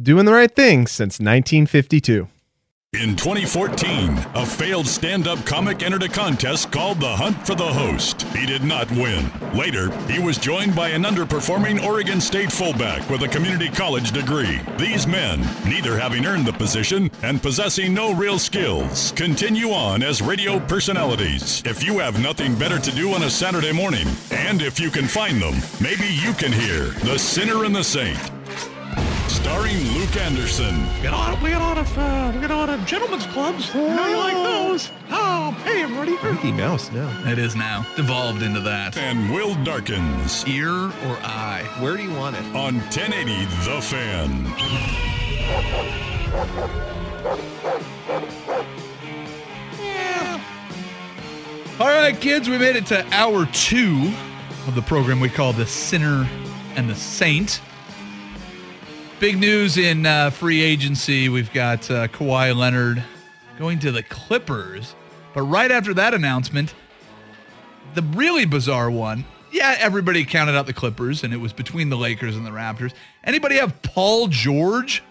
[0.00, 2.28] Doing the right thing since 1952.
[2.92, 7.64] In 2014, a failed stand up comic entered a contest called The Hunt for the
[7.64, 8.22] Host.
[8.34, 9.30] He did not win.
[9.54, 14.60] Later, he was joined by an underperforming Oregon State fullback with a community college degree.
[14.76, 20.20] These men, neither having earned the position and possessing no real skills, continue on as
[20.20, 21.62] radio personalities.
[21.64, 25.06] If you have nothing better to do on a Saturday morning, and if you can
[25.06, 28.35] find them, maybe you can hear The Sinner and the Saint.
[29.46, 30.74] Starring Luke Anderson.
[31.02, 33.72] Get on, we get on of, uh, we get on of gentlemen's clubs.
[33.72, 34.90] You know you like those.
[35.08, 36.16] Oh, hey, everybody.
[36.20, 37.30] Mickey Mouse now.
[37.30, 38.96] It is now devolved into that.
[38.96, 41.64] and Will Darkins Ear or eye?
[41.78, 42.44] Where do you want it?
[42.56, 45.46] on 1080 The Fan.
[51.78, 54.12] All right, kids, we made it to hour two
[54.66, 56.28] of the program we call The Sinner
[56.74, 57.60] and the Saint.
[59.18, 61.28] Big news in uh, free agency.
[61.30, 63.02] We've got uh, Kawhi Leonard
[63.58, 64.94] going to the Clippers.
[65.32, 66.74] But right after that announcement,
[67.94, 71.96] the really bizarre one, yeah, everybody counted out the Clippers, and it was between the
[71.96, 72.92] Lakers and the Raptors.
[73.24, 75.02] Anybody have Paul George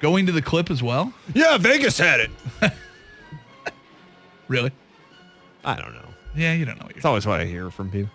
[0.00, 1.12] going to the Clip as well?
[1.34, 2.30] Yeah, Vegas had it.
[4.48, 4.70] Really?
[5.64, 6.08] I don't know.
[6.36, 8.10] Yeah, you don't know what you're It's always what I hear from people.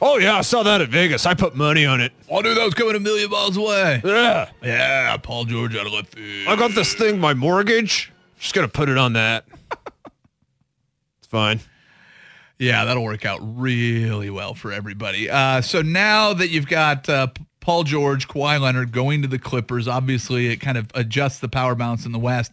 [0.00, 1.24] Oh, yeah, I saw that at Vegas.
[1.24, 2.12] I put money on it.
[2.30, 4.02] I knew that was coming a million miles away.
[4.04, 4.50] Yeah.
[4.62, 6.48] Yeah, Paul George out of left field.
[6.48, 8.12] I got this thing, my mortgage.
[8.38, 9.46] Just to put it on that.
[11.18, 11.60] it's fine.
[12.58, 15.28] Yeah, that'll work out really well for everybody.
[15.28, 17.28] Uh, so now that you've got uh,
[17.60, 21.74] Paul George, Kawhi Leonard going to the Clippers, obviously it kind of adjusts the power
[21.74, 22.52] balance in the West.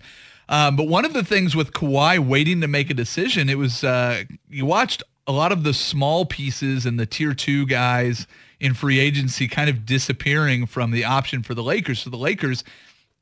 [0.50, 3.84] Um, but one of the things with Kawhi waiting to make a decision, it was
[3.84, 8.28] uh, you watched a lot of the small pieces and the tier two guys
[8.59, 12.00] in free agency kind of disappearing from the option for the Lakers.
[12.00, 12.63] So the Lakers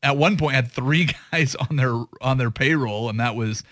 [0.03, 3.63] at one point had three guys on their on their payroll, and that was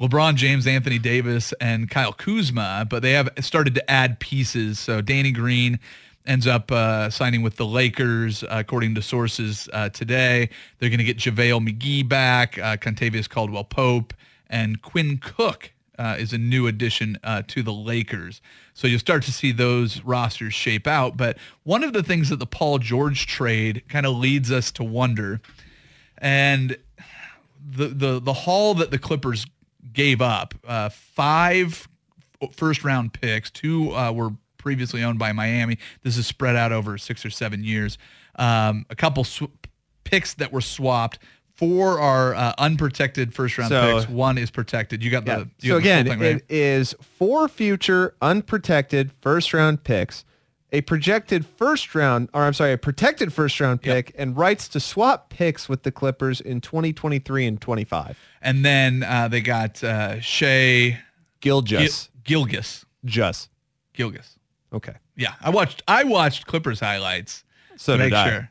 [0.00, 2.86] LeBron James, Anthony Davis, and Kyle Kuzma.
[2.88, 4.78] But they have started to add pieces.
[4.78, 5.78] So Danny Green
[6.26, 10.50] ends up uh, signing with the Lakers, uh, according to sources uh, today.
[10.78, 14.12] They're going to get JaVale McGee back, uh, Kentavious Caldwell Pope,
[14.48, 18.40] and Quinn Cook uh, is a new addition uh, to the Lakers.
[18.72, 21.18] So you'll start to see those rosters shape out.
[21.18, 24.82] But one of the things that the Paul George trade kind of leads us to
[24.82, 25.42] wonder,
[26.16, 26.78] and
[27.62, 29.46] the the the haul that the Clippers
[29.92, 31.86] gave up, uh, five
[32.52, 35.76] first round picks, two uh, were previously owned by Miami.
[36.02, 37.98] This is spread out over six or seven years.
[38.36, 39.52] Um, a couple sw-
[40.04, 41.18] picks that were swapped.
[41.60, 44.10] Four are uh, unprotected first round So- picks.
[44.10, 45.04] One is protected.
[45.04, 46.36] You got the you So the again, thing, right?
[46.36, 50.24] it is four future unprotected first round picks,
[50.72, 53.94] a projected first round, or I'm sorry, a protected first round Yep.
[54.06, 58.18] pick, and rights to swap picks with the Clippers in 2023 and 25.
[58.40, 60.98] and then uh, they got uh, Shai
[61.42, 62.08] Gilgis.
[62.24, 62.84] Gil- Gilgis.
[63.04, 63.50] Just.
[63.94, 64.36] Gilgis.
[64.72, 64.94] Okay.
[65.14, 65.82] Yeah, I watched.
[65.86, 67.44] I watched Clippers highlights.
[67.76, 68.30] So to did make I.
[68.30, 68.50] sure.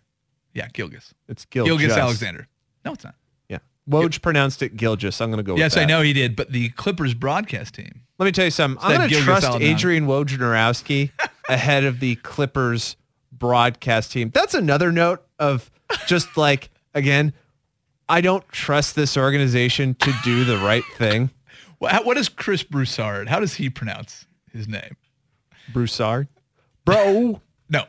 [0.53, 1.13] Yeah, Gilgis.
[1.27, 1.97] It's Gil Gilgis.
[1.97, 2.47] Alexander.
[2.85, 3.15] No, it's not.
[3.49, 3.59] Yeah.
[3.89, 5.19] Woj pronounced it Gilgis.
[5.21, 8.01] I'm going to go with Yes, I know he did, but the Clippers broadcast team.
[8.17, 8.83] Let me tell you something.
[8.83, 9.65] I'm going to trust Alexander.
[9.75, 11.11] Adrian Wojnarowski
[11.49, 12.95] ahead of the Clippers
[13.31, 14.29] broadcast team.
[14.33, 15.71] That's another note of
[16.07, 17.33] just like, again,
[18.07, 21.29] I don't trust this organization to do the right thing.
[21.79, 23.29] What, how- what is Chris Broussard?
[23.29, 24.97] How does he pronounce his name?
[25.71, 26.27] Broussard.
[26.83, 27.41] Bro.
[27.69, 27.85] No.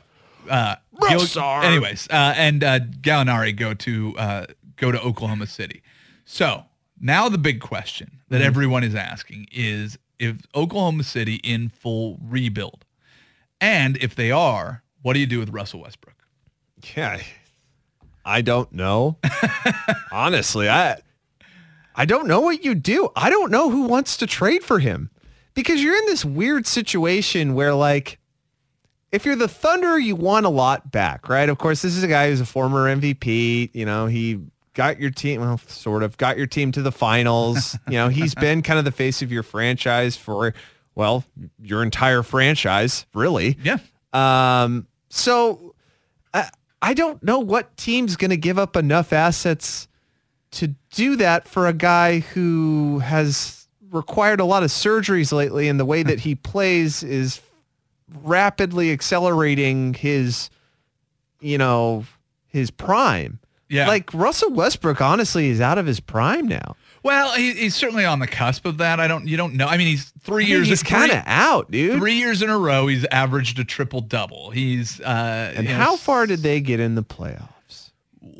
[0.48, 0.76] Uh,
[1.08, 1.64] Gil- Broussard.
[1.64, 4.46] anyways, uh, and uh, Gallinari go to uh,
[4.80, 5.82] go to Oklahoma City.
[6.24, 6.64] So
[7.00, 8.46] now the big question that Mm-hmm.
[8.46, 12.84] everyone is asking is if Oklahoma City in full rebuild,
[13.60, 16.16] and if they are, what do you do with Russell Westbrook?
[16.96, 17.20] Yeah.
[18.24, 19.16] I don't know.
[20.12, 21.00] Honestly, I
[21.94, 23.08] I don't know what you do.
[23.16, 25.10] I don't know who wants to trade for him
[25.54, 28.18] because you're in this weird situation where like
[29.12, 31.48] if you're the Thunder, you want a lot back, right?
[31.48, 33.70] Of course, this is a guy who's a former MVP.
[33.74, 34.38] You know, he
[34.80, 37.76] got your team, well, sort of got your team to the finals.
[37.86, 40.54] you know, he's been kind of the face of your franchise for,
[40.94, 41.22] well,
[41.60, 43.58] your entire franchise, really.
[43.62, 43.76] Yeah.
[44.14, 45.74] Um, so
[46.32, 46.48] I,
[46.80, 49.86] I don't know what team's going to give up enough assets
[50.52, 55.78] to do that for a guy who has required a lot of surgeries lately and
[55.78, 57.42] the way that he plays is
[58.22, 60.48] rapidly accelerating his,
[61.38, 62.06] you know,
[62.46, 63.40] his prime.
[63.70, 63.86] Yeah.
[63.86, 66.76] Like Russell Westbrook, honestly, is out of his prime now.
[67.02, 69.00] Well, he, he's certainly on the cusp of that.
[69.00, 69.26] I don't.
[69.26, 69.66] You don't know.
[69.66, 70.68] I mean, he's three I think years.
[70.68, 71.98] he's kind of out, dude.
[71.98, 74.50] Three years in a row, he's averaged a triple double.
[74.50, 77.50] He's uh, and you know, how far did they get in the playoffs?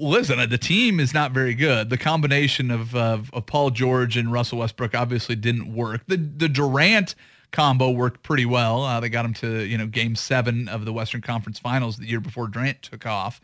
[0.01, 1.91] listen, uh, the team is not very good.
[1.91, 6.03] The combination of, of of Paul George and Russell Westbrook obviously didn't work.
[6.07, 7.15] The the Durant
[7.53, 8.83] combo worked pretty well.
[8.85, 12.07] Uh, they got him to you know Game Seven of the Western Conference Finals the
[12.07, 13.41] year before Durant took off.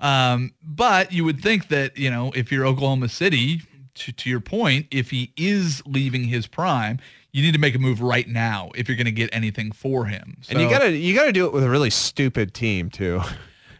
[0.00, 3.62] Um, but you would think that you know if you're Oklahoma City,
[3.94, 6.98] to, to your point, if he is leaving his prime.
[7.32, 10.06] You need to make a move right now if you're going to get anything for
[10.06, 10.38] him.
[10.48, 13.20] And you gotta you gotta do it with a really stupid team too.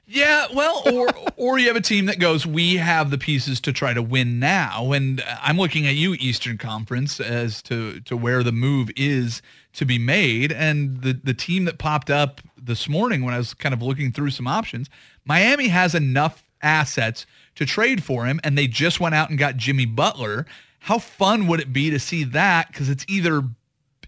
[0.07, 3.73] Yeah, well, or or you have a team that goes, we have the pieces to
[3.73, 8.45] try to win now, and I'm looking at you, Eastern Conference, as to to where
[8.45, 13.25] the move is to be made, and the the team that popped up this morning
[13.25, 14.91] when I was kind of looking through some options,
[15.25, 19.57] Miami has enough assets to trade for him, and they just went out and got
[19.57, 20.47] Jimmy Butler.
[20.81, 22.69] How fun would it be to see that?
[22.69, 23.43] Because it's either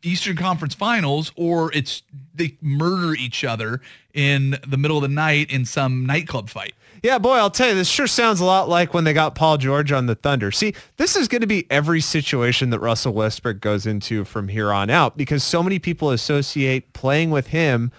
[0.03, 2.03] Eastern Conference Finals or it's
[2.35, 3.81] they murder each other
[4.15, 6.75] in the middle of the night in some nightclub fight.
[7.03, 9.59] Yeah, boy, I'll tell you, this sure sounds a lot like when they got Paul
[9.59, 10.53] George on the Thunder.
[10.53, 14.73] See, this is going to be every situation that Russell Westbrook goes into from here
[14.73, 17.91] on out because so many people associate playing with him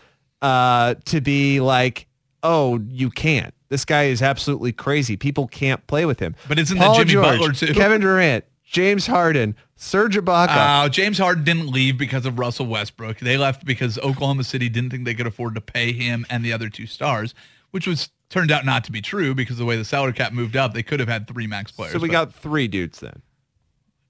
[0.42, 2.08] uh, to be like,
[2.44, 3.54] oh, you can't.
[3.68, 5.18] This guy is absolutely crazy.
[5.18, 6.36] People can't play with him.
[6.48, 7.74] But isn't that Jimmy George, Butler, too?
[7.74, 10.86] Kevin Durant, James Harden, Serge Ibaka.
[10.86, 13.20] Uh, James Harden didn't leave because of Russell Westbrook.
[13.20, 16.54] They left because Oklahoma City didn't think they could afford to pay him and the
[16.54, 17.34] other two stars,
[17.72, 20.58] which was turned out not to be true because the way the salary cap moved
[20.58, 21.94] up, they could have had three max players.
[21.94, 23.22] so we got three dudes then.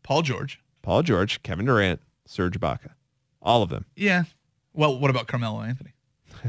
[0.02, 0.62] Paul George.
[0.82, 2.92] Paul George, Kevin Durant, Serge Ibaka.
[3.42, 3.86] All of them.
[3.98, 4.24] Yeah.
[4.74, 5.94] Well, what about Carmelo Anthony?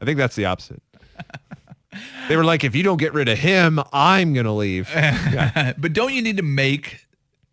[0.00, 0.80] I think that's the opposite.
[2.28, 4.88] they were like, if you don't get rid of him, I'm going to leave.
[4.94, 7.01] but don't you need to make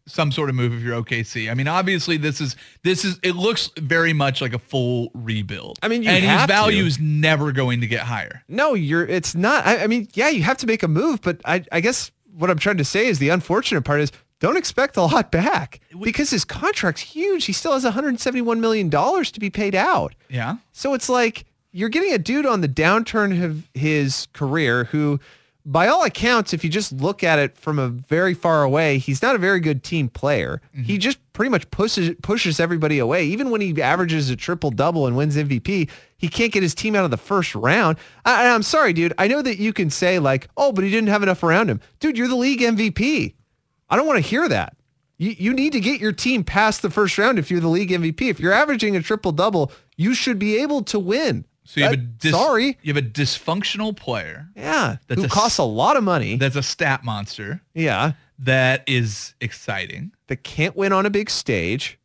[0.09, 1.49] some sort of move if you're OKC?
[1.49, 5.79] I mean, obviously this is this is it looks very much like a full rebuild.
[5.81, 6.47] I mean, you and his to.
[6.47, 8.43] value is never going to get higher.
[8.47, 9.65] No, you're, it's not.
[9.65, 12.49] I, I mean, yeah, you have to make a move, but I, I guess what
[12.49, 16.29] I'm trying to say is the unfortunate part is don't expect a lot back because
[16.29, 17.45] his contract's huge.
[17.45, 20.15] He still has $171 million to be paid out.
[20.29, 20.57] Yeah.
[20.71, 25.19] So it's like you're getting a dude on the downturn of his career who,
[25.69, 29.21] by all accounts, if you just look at it from a very far away, he's
[29.21, 30.63] not a very good team player.
[30.73, 30.83] Mm-hmm.
[30.83, 33.25] He just pretty much pushes pushes everybody away.
[33.25, 35.87] Even when he averages a triple double and wins MVP,
[36.17, 37.99] he can't get his team out of the first round.
[38.25, 39.13] I, I'm sorry, dude.
[39.19, 41.81] I know that you can say like, oh, but he didn't have enough around him.
[41.99, 43.35] Dude, you're the league MVP.
[43.91, 44.75] I don't want to hear that.
[45.19, 47.91] You, you need to get your team past the first round if you're the league
[47.91, 48.21] MVP.
[48.23, 51.45] If you're averaging a triple double, you should be able to win.
[51.69, 52.79] So you have a dis- sorry.
[52.81, 54.97] you have a dysfunctional player Yeah.
[55.07, 56.35] A costs a lot of money.
[56.37, 58.13] that's a stat monster yeah.
[58.39, 60.11] that is exciting.
[60.29, 61.99] That can't win on a big stage.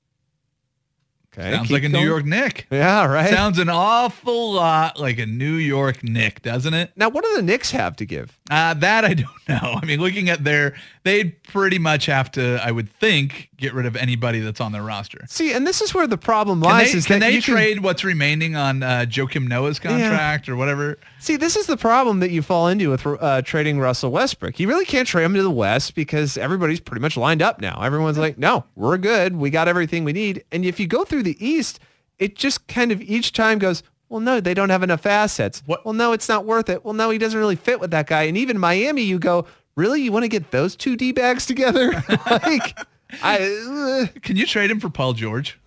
[1.36, 1.50] Okay.
[1.50, 2.04] Sounds like a New.
[2.04, 2.66] York Nick.
[2.70, 3.28] Yeah, right.
[3.30, 6.92] Sounds an awful lot like a New York Nick, doesn't it?
[6.94, 8.38] now, what do the Knicks have to give?
[8.50, 9.78] Uh, that I don't know.
[9.80, 13.86] I mean, looking at their, they'd pretty much have to, I would think, get rid
[13.86, 15.24] of anybody that's on their roster.
[15.28, 16.92] See, and this is where the problem Can lies.
[16.92, 20.98] they, is can that they trade what's remaining on uh, Joakim Noah's contract or whatever?
[21.20, 24.58] See, this is the problem that you fall into with uh, trading Russell Westbrook.
[24.60, 27.80] You really can't trade him to the West because everybody's pretty much lined up now.
[27.82, 29.36] Everyone's like, no, we're good.
[29.36, 30.44] We got everything we need.
[30.52, 31.80] And if you go through the East,
[32.18, 35.62] it just kind of each time goes, well, no, they don't have enough assets.
[35.66, 36.84] What- Well, no, it's not worth it.
[36.84, 38.24] Well, no, he doesn't really fit with that guy.
[38.24, 39.46] And even Miami, you go,
[39.76, 40.02] really?
[40.02, 42.04] You want to get those two D-bags together?
[42.30, 42.78] like,
[43.22, 44.06] I...
[44.14, 45.58] uh, Can you trade him for Paul George?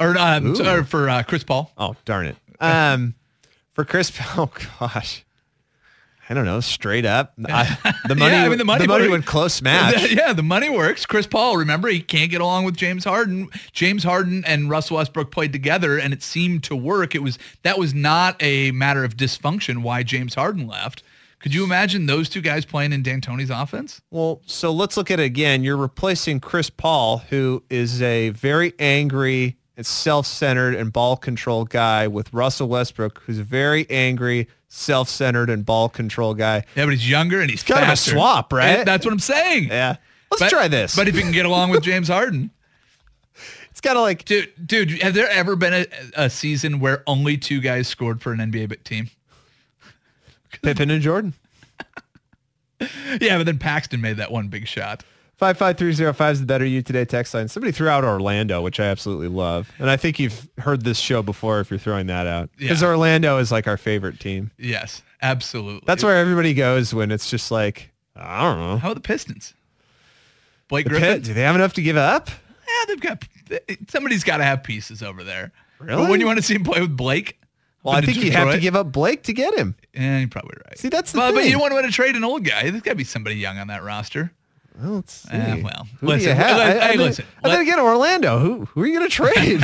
[0.00, 0.64] Or, um, Ooh.
[0.66, 1.72] or for uh, Chris Paul?
[1.76, 2.36] Oh, darn it.
[2.60, 3.14] Um,
[3.74, 5.24] for Chris, Paul, oh gosh,
[6.28, 6.58] I don't know.
[6.58, 8.32] Straight up, I, the money.
[8.34, 9.08] yeah, I mean, the money works.
[9.08, 10.12] would close match.
[10.12, 11.06] yeah, the money works.
[11.06, 13.48] Chris Paul, remember, he can't get along with James Harden.
[13.70, 17.14] James Harden and Russell Westbrook played together, and it seemed to work.
[17.14, 21.04] It was that was not a matter of dysfunction why James Harden left
[21.40, 24.00] Could you imagine those two guys playing in D'Antoni's offense?
[24.10, 25.62] Well, so let's look at it again.
[25.62, 32.08] You're replacing Chris Paul, who is a very angry and self-centered and ball control guy,
[32.08, 36.64] with Russell Westbrook, who's a very angry, self-centered and ball control guy.
[36.74, 38.84] Yeah, but he's younger and he's kind of a swap, right?
[38.84, 39.68] That's what I'm saying.
[39.68, 39.96] Yeah.
[40.32, 40.96] Let's But- try this.
[40.96, 42.50] But if you can get along with James Harden.
[43.70, 47.38] it's kind of like Dude, dude, have there ever been a, a season where only
[47.38, 49.08] two guys scored for an NBA team?
[50.62, 51.34] Pippen and Jordan.
[53.20, 55.02] Yeah, but then Paxson made that one big shot.
[55.38, 57.48] 55305 is the better you today text line.
[57.48, 59.68] Somebody threw out Orlando, which I absolutely love.
[59.80, 62.50] And I think you've heard this show before if you're throwing that out.
[62.56, 62.88] Because Yeah.
[62.88, 64.52] Orlando is like our favorite team.
[64.58, 65.82] Yes, absolutely.
[65.86, 68.76] That's where everybody goes when it's just like, I don't know.
[68.78, 69.54] How about the Pistons?
[70.68, 71.08] Blake The Griffin?
[71.14, 72.30] Pit, do they have enough to give up?
[72.30, 73.24] Yeah, they've got
[73.88, 75.50] somebody's got to have pieces over there.
[75.80, 76.00] Really?
[76.02, 77.40] But when you want to see him play with Blake,
[77.88, 79.74] Well, I think you have to give up Blake to get him.
[79.94, 80.78] Yeah, you're probably right.
[80.78, 81.50] See, that's the Well, but thing.
[81.50, 82.70] you want to trade an old guy.
[82.70, 84.32] There's got to be somebody young on that roster.
[84.80, 85.36] Well, let's see.
[85.36, 86.56] Uh, well, who do listen, you have?
[86.56, 88.38] let- I, I hey, mean- listen, And then again, Orlando.
[88.38, 89.60] Who who are you going to trade?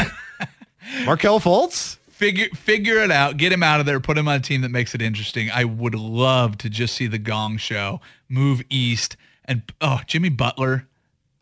[1.04, 1.96] Markelle Fultz?
[2.10, 3.36] Figure figure it out.
[3.36, 3.98] Get him out of there.
[4.00, 5.50] Put him on a team that makes it interesting.
[5.52, 10.86] I would love to just see the Gong Show move east and oh Jimmy Butler,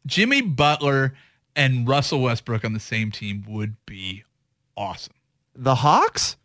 [0.07, 1.15] Jimmy Butler
[1.55, 4.25] and Russell Westbrook on the same team would be
[4.77, 5.13] awesome.
[5.55, 6.37] The Hawks?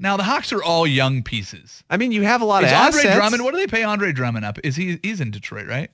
[0.00, 1.84] Now the Hawks are all young pieces.
[1.90, 2.70] I mean, you have a lot of assets.
[2.70, 3.16] Is of Andre assets.
[3.16, 3.44] Drummond?
[3.44, 4.58] What do they pay Andre Drummond up?
[4.64, 5.90] Is he he's in Detroit, right?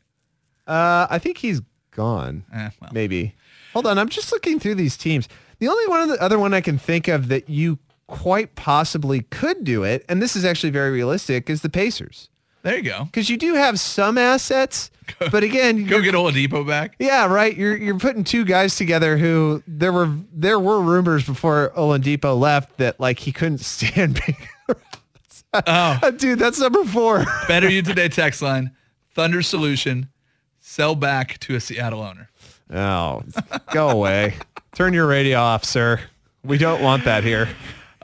[0.67, 1.61] Uh, I think he's
[1.91, 2.45] gone.
[2.55, 2.91] Eh, well.
[2.93, 3.35] Maybe.
[3.73, 5.29] Hold on, I'm just looking through these teams.
[5.59, 9.65] The only one the other one I can think of that you quite possibly could
[9.65, 12.31] do it, and this is actually very realistic, is the Pacers.
[12.67, 13.05] There you go.
[13.05, 14.91] Because you do have some assets,
[15.31, 16.97] but again, Go get Oladipo back.
[16.99, 17.57] yeah, right.
[17.57, 22.79] You're you're putting two guys together who there were there were rumors before Oladipo left
[22.79, 24.37] that like he couldn't stand being.
[25.55, 27.25] Oh, uh, Dude, that's number four.
[27.49, 28.73] better you today text line.
[29.15, 30.09] Thunder solution.
[30.59, 32.29] Sell back to a Seattle owner.
[32.75, 33.23] Oh,
[33.71, 34.35] go away.
[34.75, 36.01] Turn your radio off, sir.
[36.43, 37.49] We don't want that here.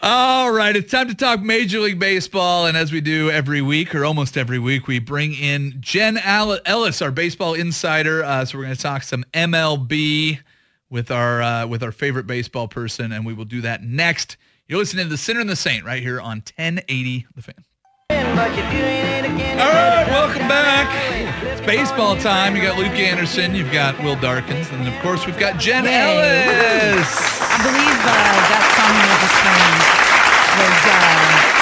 [0.04, 3.94] All right, it's time to talk Major League Baseball, and as we do every week
[3.94, 8.24] or almost every week, we bring in Jen Ellis, our baseball insider.
[8.24, 10.40] Uh, so we're going to talk some MLB
[10.90, 14.38] with our uh, with our favorite baseball person, and we will do that next.
[14.66, 17.64] You're listening to the Sinner and the Saint right here on 1080 The Fan.
[18.32, 20.88] All right, welcome back.
[21.44, 22.56] It's baseball time.
[22.56, 25.92] You got Luke Anderson, you've got Will Darkins, and of course we've got Jen Yay.
[25.92, 27.12] Ellis.
[27.42, 28.12] I believe uh,
[28.48, 30.12] that song you were just playing
[30.56, 30.80] was
[31.58, 31.61] uh,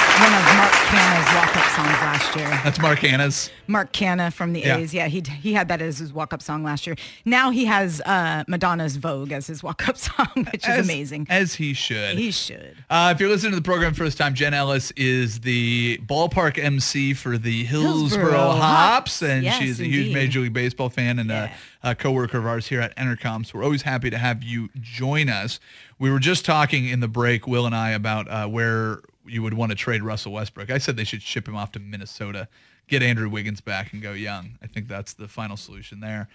[2.36, 2.60] last year.
[2.64, 3.50] That's Mark Canha's.
[3.66, 4.78] Mark Canha from the Yeah.
[4.78, 4.92] A's.
[4.94, 6.96] Yeah, he he had that as his walk-up song last year.
[7.24, 11.26] Now he has uh, Madonna's Vogue as his walk-up song, which is amazing.
[11.30, 12.18] As he should.
[12.18, 12.76] He should.
[12.88, 17.14] Uh, if you're listening to the program first time, Jen Ellis is the ballpark MC
[17.14, 17.90] for the Hillsboro,
[18.30, 19.22] Hillsboro Hops, Hops.
[19.22, 20.12] and Yes, she's a huge.
[20.14, 21.52] Major League Baseball fan and Yeah.
[21.82, 23.46] a, a coworker of ours here at Entercom.
[23.46, 25.60] So we're always happy to have you join us.
[25.98, 29.54] We were just talking in the break, Will and I, about uh, where you would
[29.54, 30.70] want to trade Russell Westbrook.
[30.70, 32.48] I said they should ship him off to Minnesota,
[32.88, 34.58] get Andrew Wiggins back, and go young.
[34.62, 36.28] I think that's the final solution there.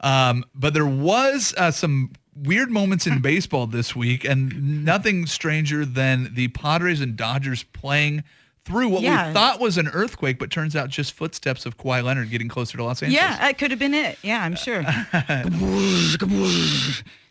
[0.00, 5.84] Um, but there was uh, some weird moments in baseball this week, and nothing stranger
[5.84, 8.24] than the Padres and Dodgers playing
[8.64, 9.28] through what Yeah.
[9.28, 12.76] we thought was an earthquake, but turns out just footsteps of Kawhi Leonard getting closer
[12.78, 13.20] to Los Angeles.
[13.22, 14.18] Yeah, that could have been it.
[14.22, 14.82] Yeah, I'm sure.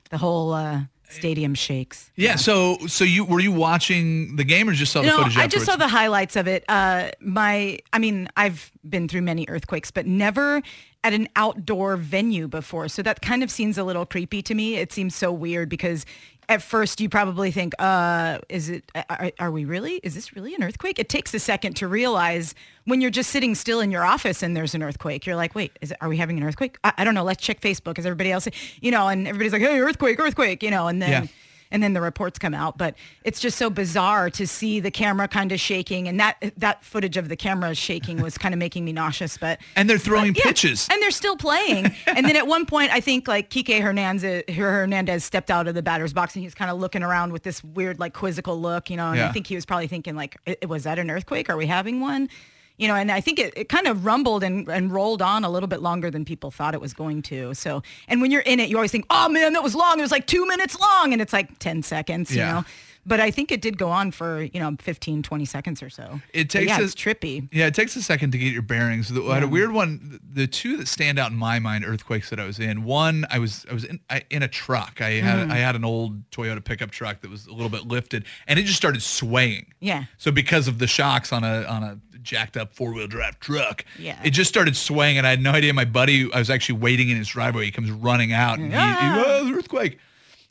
[0.10, 2.12] the whole uh, stadium shakes.
[2.16, 2.36] Yeah.
[2.36, 5.38] So, so you were you watching the game or just saw the No, footage?
[5.38, 6.64] I just saw the highlights of it.
[6.68, 10.62] Uh, my, I mean, I've been through many earthquakes, but never
[11.04, 12.88] at an outdoor venue before.
[12.88, 14.76] So that kind of seems a little creepy to me.
[14.76, 16.06] It seems so weird because
[16.52, 20.54] at first you probably think, uh, is it, are, are we really, is this really
[20.54, 21.00] an earthquake?
[21.00, 22.54] It takes a second to realize
[22.84, 25.72] when you're just sitting still in your office and there's an earthquake, you're like, wait,
[25.80, 26.78] is it, are we having an earthquake?
[26.84, 27.24] I, I don't know.
[27.24, 27.98] Let's check Facebook.
[27.98, 28.50] Is everybody else,
[28.82, 31.28] you know, and everybody's like, hey, earthquake, earthquake, you know, and then Yeah.
[31.72, 32.78] And then the reports come out.
[32.78, 36.84] But it's just so bizarre to see the camera kind of shaking, and that that
[36.84, 39.38] footage of the camera shaking was kind of making me nauseous.
[39.38, 40.88] But And they're throwing yeah, pitches.
[40.92, 41.92] and they're still playing.
[42.08, 45.82] and then at one point, I think like Kike Hernandez Hernandez stepped out of the
[45.84, 48.90] batter's box, and he was kind of looking around with this weird like quizzical look,
[48.90, 49.08] you know.
[49.10, 49.30] And Yeah.
[49.30, 50.38] I think he was probably thinking like,
[50.68, 51.50] was that an earthquake?
[51.50, 52.30] Are we having one?
[52.82, 55.50] You know, and I think it, it kind of rumbled and, and rolled on a
[55.50, 57.54] little bit longer than people thought it was going to.
[57.54, 60.00] So, and when you're in it, you always think, oh man, that was long.
[60.00, 61.14] It was like two minutes long.
[61.14, 62.48] And it's like 10 seconds, Yeah.
[62.48, 62.66] you know.
[63.04, 66.22] But I think it did go on for, you know, 15, 20 seconds or so.
[66.34, 67.50] It But takes yeah, a- it's trippy.
[67.52, 69.10] Yeah, it takes a second to get your bearings.
[69.10, 70.20] The, I had a weird one.
[70.34, 72.84] The two that stand out in my mind, earthquakes that I was in.
[72.84, 75.02] One, I was I was in I, in a truck.
[75.02, 75.52] I had Mm-hmm.
[75.52, 78.64] I had an old Toyota pickup truck that was a little bit lifted, and it
[78.66, 79.74] just started swaying.
[79.80, 80.04] Yeah.
[80.20, 83.86] So because of the shocks on a on a jacked up four wheel drive truck.
[84.00, 84.20] Yeah.
[84.24, 85.74] It just started swaying, and I had no idea.
[85.74, 87.66] My buddy, I was actually waiting in his driveway.
[87.66, 89.24] He comes running out, and he, he Ah.
[89.26, 90.00] oh, earthquake.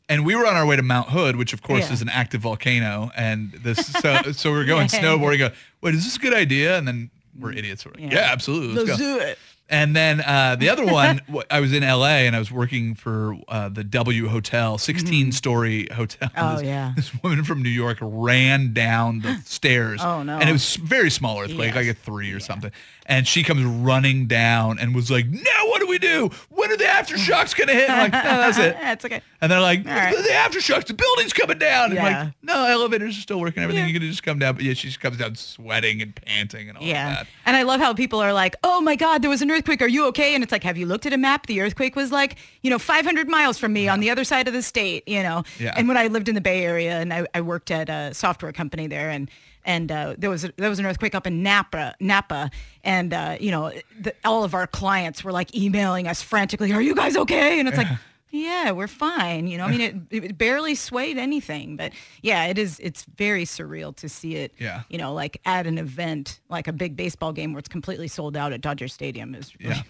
[0.09, 1.93] And we were on our way to Mount Hood, which of course Yeah.
[1.93, 3.11] is an active volcano.
[3.15, 5.37] And this, so so we are going snowboarding.
[5.39, 5.49] Go,
[5.81, 6.77] wait, is this a good idea?
[6.77, 7.09] And then
[7.39, 7.85] we're idiots.
[7.85, 8.13] We're like, yeah.
[8.19, 8.31] Yeah.
[8.33, 8.75] absolutely.
[8.75, 9.37] Let's, Let's do it.
[9.71, 13.37] And then uh, the other one, I was in LA and I was working for
[13.47, 16.29] uh, the W Hotel, 16 story hotel.
[16.35, 16.91] Oh, this, yeah.
[16.95, 20.01] This woman from New York ran down the stairs.
[20.03, 20.37] Oh, no.
[20.37, 21.75] And it was very small earthquake, Yes.
[21.75, 22.71] like a three or something.
[23.11, 26.29] And she comes running down and was like, now what do we do?
[26.47, 27.89] When are the aftershocks going to hit?
[27.89, 28.77] I'm like, no, that's it.
[28.81, 29.21] That's okay.
[29.41, 30.15] And they're like, right.
[30.15, 31.91] the, aftershocks, the building's coming down.
[31.91, 32.23] And I'm Yeah.
[32.23, 33.63] like, no, elevators are still working.
[33.63, 33.87] Everything Yeah.
[33.91, 34.55] you can just come down.
[34.55, 37.09] But yeah, she just comes down sweating and panting and all Yeah.
[37.15, 37.27] that.
[37.45, 39.81] And I love how people are like, oh my God, there was an earthquake.
[39.81, 40.33] Are you okay?
[40.33, 41.47] And it's like, have you looked at a map?
[41.47, 44.53] The earthquake was like, you know, 500 miles from me on the other side of
[44.53, 45.43] the state, you know.
[45.59, 45.73] Yeah.
[45.75, 48.53] And when I lived in the Bay Area and I, I worked at a software
[48.53, 49.29] company there and
[49.65, 52.49] and uh, there was a, there was an earthquake up in Napa, Napa,
[52.83, 56.81] and uh, you know the, all of our clients were like emailing us frantically, "Are
[56.81, 57.87] you guys okay?" And it's like,
[58.31, 59.47] yeah, we're fine.
[59.47, 61.91] You know, I mean, it, it barely swayed anything, but
[62.21, 62.79] yeah, it is.
[62.79, 64.53] It's very surreal to see it.
[64.57, 64.83] Yeah.
[64.89, 68.37] You know, like at an event, like a big baseball game where it's completely sold
[68.37, 69.81] out at Dodger Stadium is really, Yeah.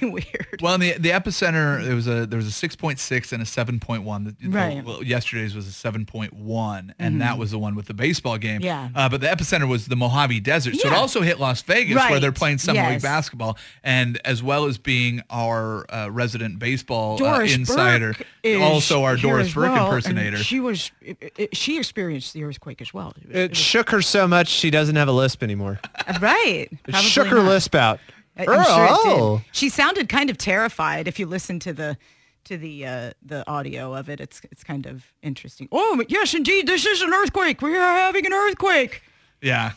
[0.00, 0.60] Really weird.
[0.60, 3.42] Well, in the the epicenter, there was a there was a six point six and
[3.42, 4.24] a seven point one.
[4.24, 4.78] The- the- Right.
[4.78, 4.86] Mm-hmm.
[4.86, 8.36] Well, yesterday's was a seven point one, and that was the one with the baseball
[8.38, 8.60] game.
[8.62, 8.88] Yeah.
[8.94, 12.20] Uh, but the epicenter was the Mojave Desert, so it also hit Las Vegas, where
[12.20, 17.40] they're playing summer league basketball, and as well as being our uh, resident baseball uh,
[17.40, 20.38] insider, Burke also our Doris Burke well, impersonator.
[20.38, 23.12] She was it, it- she experienced the earthquake as well.
[23.22, 25.80] It was- It shook her so much she doesn't have a lisp anymore.
[26.20, 26.68] Right.
[26.86, 27.46] It shook her not.
[27.48, 28.00] lisp out.
[28.36, 29.36] I- I'm sure it Oh.
[29.38, 29.46] did.
[29.52, 31.96] She sounded kind of terrified if you listen to the
[32.44, 34.20] to the uh, the audio of it.
[34.20, 35.68] It's it's kind of interesting.
[35.72, 37.60] Oh yes, indeed, this is an earthquake.
[37.62, 39.02] We are having an earthquake.
[39.42, 39.72] yeah.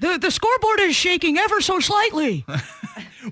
[0.00, 2.44] The the scoreboard is shaking ever so slightly.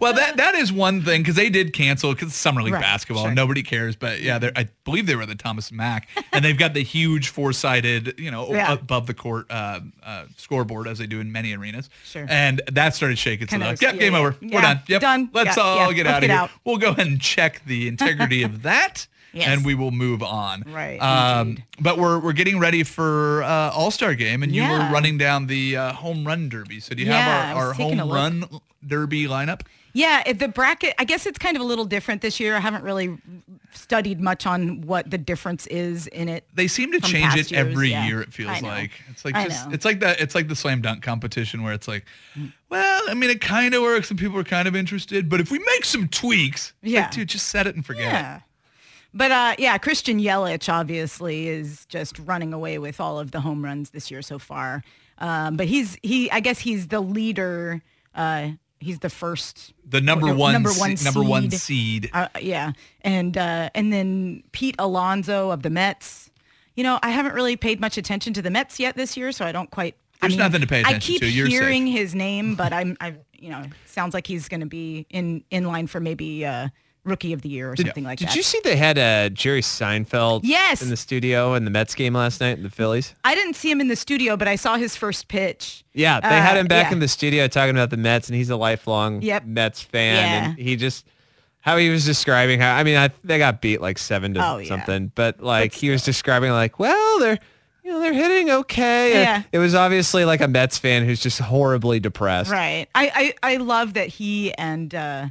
[0.02, 3.24] Well, that that is one thing because they did cancel because summer league Right, basketball.
[3.24, 3.34] sure.
[3.34, 6.82] Nobody cares, but yeah, I believe they were the Thomas Mack, and they've got the
[6.84, 8.74] huge four-sided, you know, Yeah.
[8.74, 11.88] above the court uh, uh, scoreboard as they do in many arenas.
[12.04, 12.26] Sure.
[12.28, 13.46] And that started shaking.
[13.48, 14.18] So Kind they're of, like, yep, yeah, game yeah.
[14.18, 14.36] over.
[14.42, 14.80] We're done.
[14.88, 15.30] Yep, done.
[15.32, 16.38] Let's all get let's out of here.
[16.38, 16.50] out.
[16.66, 19.06] We'll go ahead and check the integrity of that.
[19.32, 19.48] Yes.
[19.48, 20.64] And we will move on.
[20.66, 24.78] Right, Um, but we're we're getting ready for uh, All Star Game, and you were
[24.90, 26.80] running down the uh, home run derby.
[26.80, 28.44] So do you Yeah, have our, our home run
[28.86, 29.62] derby lineup?
[29.92, 30.94] Yeah, the bracket.
[30.98, 32.54] I guess it's kind of a little different this year.
[32.56, 33.18] I haven't really
[33.74, 36.44] studied much on what the difference is in it.
[36.54, 38.06] They seem to change it every years, yeah.
[38.06, 38.20] year.
[38.22, 40.20] It feels like it's like just it's like that.
[40.20, 42.04] It's like the slam dunk competition where it's like,
[42.70, 45.50] well, I mean, it kind of works and people are kind of interested, but if
[45.50, 47.02] we make some tweaks, Yeah.
[47.02, 48.36] like, dude, just set it and forget Yeah.
[48.36, 48.42] it.
[49.14, 53.64] But uh, yeah, Christian Yelich obviously is just running away with all of the home
[53.64, 54.82] runs this year so far.
[55.18, 57.82] Um, but he's he, I guess he's the leader.
[58.14, 62.10] Uh, he's the first The number one, number se- one number one seed.
[62.12, 66.30] Uh, yeah, and uh, and then Pete Alonso of the Mets.
[66.76, 69.44] You know, I haven't really paid much attention to the Mets yet this year, so
[69.44, 69.96] I don't quite.
[70.20, 71.30] There's I mean, nothing to pay attention I keep to.
[71.30, 75.06] You're hearing his name, but I'm, I, you know, sounds like he's going to be
[75.10, 76.68] in in line for maybe uh,
[77.08, 78.32] rookie of the year or something like Did that.
[78.32, 80.82] Did you see they had uh, Jerry Seinfeld Yes.
[80.82, 83.14] in the studio in the Mets game last night, in the Phillies?
[83.24, 85.84] I didn't see him in the studio, but I saw his first pitch.
[85.94, 86.92] Yeah, they had Uh, him back yeah.
[86.92, 89.44] in the studio talking about the Mets, and he's a lifelong Yep.
[89.46, 90.14] Mets fan.
[90.16, 90.50] Yeah.
[90.50, 91.06] And he just
[91.60, 94.58] how he was describing how I mean, I, they got beat like seven to Oh,
[94.58, 94.68] yeah.
[94.68, 97.38] something, but like he was describing like, well, they're
[97.84, 99.12] you know they're hitting okay.
[99.22, 99.42] Yeah.
[99.50, 102.50] It was obviously like a Mets fan who's just horribly depressed.
[102.50, 102.86] Right.
[102.94, 105.26] I, I, I love that he and uh,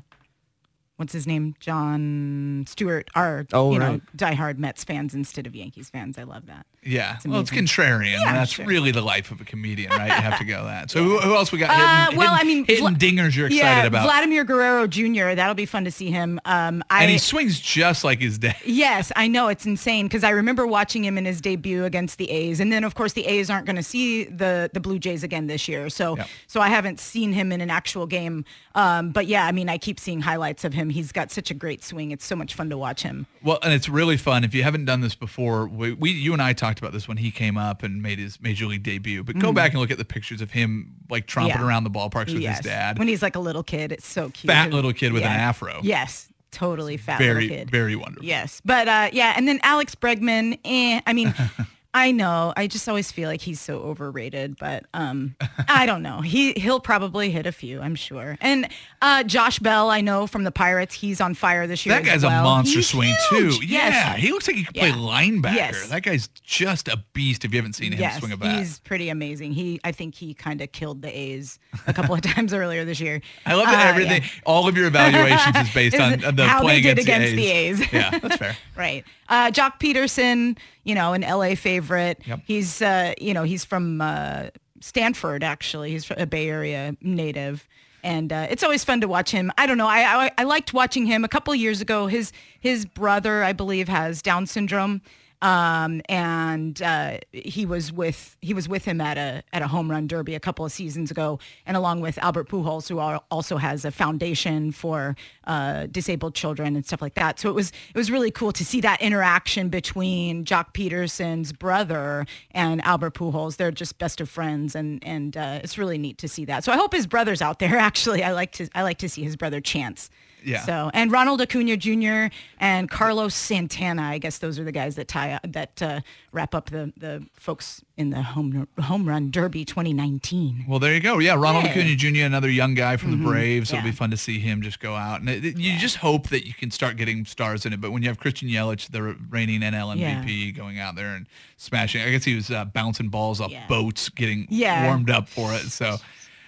[0.98, 4.18] what's his name, Jon Stewart, are Oh, you know right.
[4.18, 6.18] diehard Mets fans instead of Yankees fans.
[6.18, 6.66] I love that.
[6.88, 8.20] Yeah, well, it's contrarian.
[8.20, 8.66] Yeah, That's sure.
[8.66, 10.08] really the life of a comedian, right?
[10.08, 10.90] You have to go that.
[10.90, 11.70] So who, who else we got?
[11.70, 13.36] Uh, well, hitting- I mean, hitting Vla- dingers.
[13.36, 15.36] You're excited yeah, about, Vladimir Guerrero Jr.
[15.36, 16.40] That'll be fun to see him.
[16.46, 18.56] Um, I and he swings just like his dad.
[18.66, 22.30] Yes, I know it's insane because I remember watching him in his debut against the
[22.30, 25.24] A's, and then of course the A's aren't going to see the the Blue Jays
[25.24, 25.90] again this year.
[25.90, 26.28] So Yep.
[26.48, 28.46] so I haven't seen him in an actual game.
[28.76, 30.90] Um, but yeah, I mean I keep seeing highlights of him.
[30.90, 32.12] He's got such a great swing.
[32.12, 33.26] It's so much fun to watch him.
[33.44, 34.44] Well, and it's really fun.
[34.44, 37.18] If you haven't done this before, we, we you and I talked about this when
[37.18, 39.24] he came up and made his major league debut.
[39.24, 41.50] But go back and look at the pictures of him like tromping.
[41.50, 41.66] Yeah.
[41.66, 43.00] around the ballparks with yes, his dad.
[43.00, 44.52] when he's like a little kid, it's so cute.
[44.52, 45.80] Fat little kid with an afro.
[45.84, 47.72] Yes, totally fat very little kid.
[47.72, 48.26] very wonderful.
[48.26, 50.60] Yes, but uh, yeah, and then Alex Bregman.
[50.66, 51.34] Eh, I mean,
[51.98, 52.54] I know.
[52.56, 55.36] I just always feel like he's so overrated, but um,
[55.68, 56.22] I don't know.
[56.22, 58.38] He he'll probably hit a few, I'm sure.
[58.40, 58.68] And
[59.02, 61.96] uh, Josh Bell, I know from the Pirates, he's on fire this year.
[61.96, 62.42] That as guy's well.
[62.42, 63.60] a monster He's swing huge.
[63.60, 63.66] too.
[63.66, 63.94] Yes.
[63.94, 65.56] Yeah, he looks like he could play linebacker.
[65.56, 65.90] Yes.
[65.90, 67.44] That guy's just a beast.
[67.46, 69.54] If you haven't seen him Yes, swing a bat, he's pretty amazing.
[69.54, 71.58] He, I think he kind of killed the A's
[71.88, 73.22] a couple of times earlier this year.
[73.46, 74.22] I love that Uh, everything.
[74.22, 74.30] yeah.
[74.46, 77.48] All of your evaluations is based on the how playing they did against, against the
[77.48, 77.94] A's.
[77.94, 78.56] yeah, that's fair.
[78.76, 79.04] Right.
[79.30, 82.22] Uh, Joc Pederson, you know, an LA favorite.
[82.26, 82.40] Yep.
[82.46, 84.48] He's, uh, you know, he's from uh,
[84.82, 85.92] Stanford, actually.
[85.92, 87.68] He's a Bay Area native.
[88.04, 89.52] And uh, it's always fun to watch him.
[89.58, 89.88] I don't know.
[89.88, 92.08] I, I, I liked watching him a couple of years ago.
[92.08, 95.02] His, his brother, I believe, has Down syndrome.
[95.42, 99.90] Um, and uh, he was with he was with him at a at a home
[99.92, 103.86] run derby a couple of seasons ago, and along with Albert Pujols, who also has
[103.86, 107.40] a foundation for uh, disabled children and stuff like that.
[107.40, 112.26] So it was it was really cool to see that interaction between Joc Pederson's brother
[112.52, 113.58] and Albert Pujols.
[113.58, 116.64] They're just best of friends, and and uh, it's really neat to see that.
[116.64, 117.78] So I hope his brother's out there.
[117.78, 120.10] Actually, I like to I like to see his brother Chance.
[120.44, 120.62] Yeah.
[120.66, 122.34] So and Ronald Acuna Jr.
[122.60, 124.04] and Carlos Santana.
[124.04, 127.84] I guess those are the guys that tie that uh, wrap up the the folks
[127.98, 130.66] in the home home run derby 2019.
[130.68, 131.18] Well, there you go.
[131.20, 131.72] Yeah, Ronald Yeah.
[131.72, 133.72] Acuna Jr., another young guy from the Braves.
[133.74, 135.20] It'll be fun to see him just go out.
[135.20, 137.82] And it, it- you just hope that you can start getting stars in it.
[137.82, 142.02] But when you have Christian Yelich, the reigning NL MVP, going out there and smashing,
[142.02, 143.66] I guess he was uh, bouncing balls off Yeah.
[143.68, 144.86] boats, getting Yeah.
[144.86, 145.64] warmed up for it.
[145.72, 145.98] So,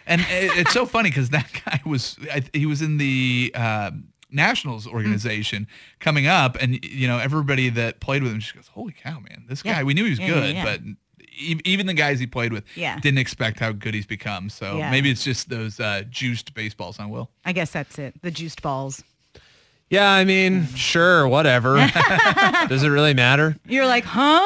[0.10, 3.52] and it, it's so funny because that guy was I, he was in the.
[3.56, 3.92] Uh,
[4.32, 4.94] Nationals Mm.
[4.94, 5.66] organization
[6.00, 9.46] coming up, and you know everybody that played with him just goes, "Holy cow, man!
[9.50, 9.78] This Yeah.
[9.78, 10.64] guy, we knew he was Yeah, yeah, good, yeah.
[10.66, 10.82] but
[11.36, 13.00] e- even the guys he played with Yeah.
[13.00, 14.52] didn't expect how good he's become.
[14.52, 14.92] So Yeah.
[14.92, 17.32] maybe it's just those uh, juiced baseballs, huh, Will?
[17.44, 18.22] I guess that's it.
[18.22, 19.04] The juiced balls.
[19.90, 21.78] Yeah, I mean, sure, whatever.
[22.70, 23.56] Does it really matter?
[23.66, 24.46] You're like, huh?